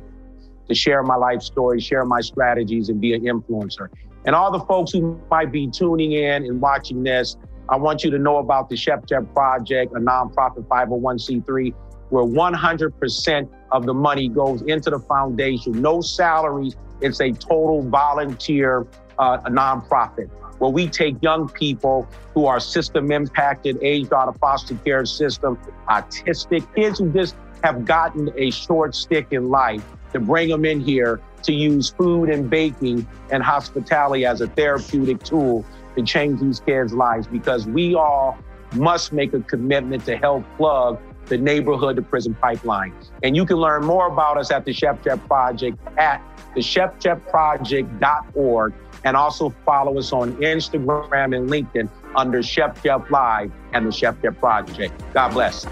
to 0.69 0.73
share 0.73 1.03
my 1.03 1.17
life 1.17 1.41
story, 1.41 1.81
share 1.81 2.05
my 2.05 2.21
strategies, 2.21 2.87
and 2.87 3.01
be 3.01 3.13
an 3.13 3.23
influencer. 3.23 3.89
And 4.23 4.33
all 4.33 4.53
the 4.53 4.61
folks 4.61 4.93
who 4.93 5.19
might 5.29 5.51
be 5.51 5.69
tuning 5.69 6.13
in 6.13 6.45
and 6.45 6.61
watching 6.61 7.03
this, 7.03 7.35
I 7.67 7.75
want 7.75 8.05
you 8.05 8.11
to 8.11 8.17
know 8.17 8.37
about 8.37 8.69
the 8.69 8.77
Chef 8.77 9.05
Jeff 9.05 9.23
Project, 9.33 9.91
a 9.97 9.99
nonprofit 9.99 10.65
501c3 10.67 11.73
where 12.07 12.23
100% 12.23 13.49
of 13.73 13.85
the 13.85 13.93
money 13.93 14.29
goes 14.29 14.61
into 14.61 14.89
the 14.89 14.99
foundation, 14.99 15.81
no 15.81 15.99
salaries. 15.99 16.77
It's 17.01 17.19
a 17.19 17.33
total 17.33 17.81
volunteer 17.81 18.87
uh, 19.19 19.39
nonprofit 19.49 20.29
where 20.59 20.71
we 20.71 20.87
take 20.87 21.21
young 21.21 21.49
people 21.49 22.07
who 22.33 22.45
are 22.45 22.59
system 22.59 23.11
impacted, 23.11 23.77
aged 23.81 24.13
out 24.13 24.27
of 24.27 24.37
foster 24.37 24.75
care 24.85 25.05
system, 25.05 25.57
autistic 25.89 26.63
kids 26.75 26.99
who 26.99 27.11
just 27.11 27.35
have 27.63 27.85
gotten 27.85 28.31
a 28.37 28.51
short 28.51 28.95
stick 28.95 29.27
in 29.31 29.49
life 29.49 29.83
to 30.13 30.19
bring 30.19 30.49
them 30.49 30.65
in 30.65 30.79
here 30.79 31.19
to 31.43 31.53
use 31.53 31.89
food 31.89 32.29
and 32.29 32.49
baking 32.49 33.07
and 33.31 33.43
hospitality 33.43 34.25
as 34.25 34.41
a 34.41 34.47
therapeutic 34.47 35.21
tool 35.23 35.65
to 35.95 36.03
change 36.03 36.39
these 36.39 36.59
kids' 36.59 36.93
lives 36.93 37.27
because 37.27 37.65
we 37.65 37.95
all 37.95 38.37
must 38.75 39.13
make 39.13 39.33
a 39.33 39.39
commitment 39.41 40.05
to 40.05 40.17
help 40.17 40.43
plug 40.57 40.99
the 41.25 41.37
neighborhood 41.37 41.97
to 41.97 42.01
prison 42.01 42.33
pipeline. 42.35 42.93
And 43.23 43.35
you 43.35 43.45
can 43.45 43.57
learn 43.57 43.85
more 43.85 44.07
about 44.07 44.37
us 44.37 44.51
at 44.51 44.63
the 44.65 44.73
Chef 44.73 45.03
Jeff 45.03 45.25
Project 45.27 45.77
at 45.97 46.21
thechefjeffproject.org 46.55 48.73
and 49.07 49.15
also 49.15 49.49
follow 49.65 49.97
us 49.97 50.11
on 50.11 50.33
Instagram 50.37 51.33
and 51.33 51.49
LinkedIn 51.49 51.89
under 52.13 52.43
Chef 52.43 52.83
Jeff 52.83 53.09
Live 53.09 53.49
and 53.71 53.87
the 53.87 53.91
Chef 53.91 54.21
Jeff 54.21 54.37
Project. 54.37 55.01
God 55.13 55.29
bless. 55.29 55.63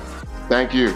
Thank 0.47 0.73
you. 0.73 0.95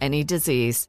any 0.00 0.24
disease. 0.24 0.88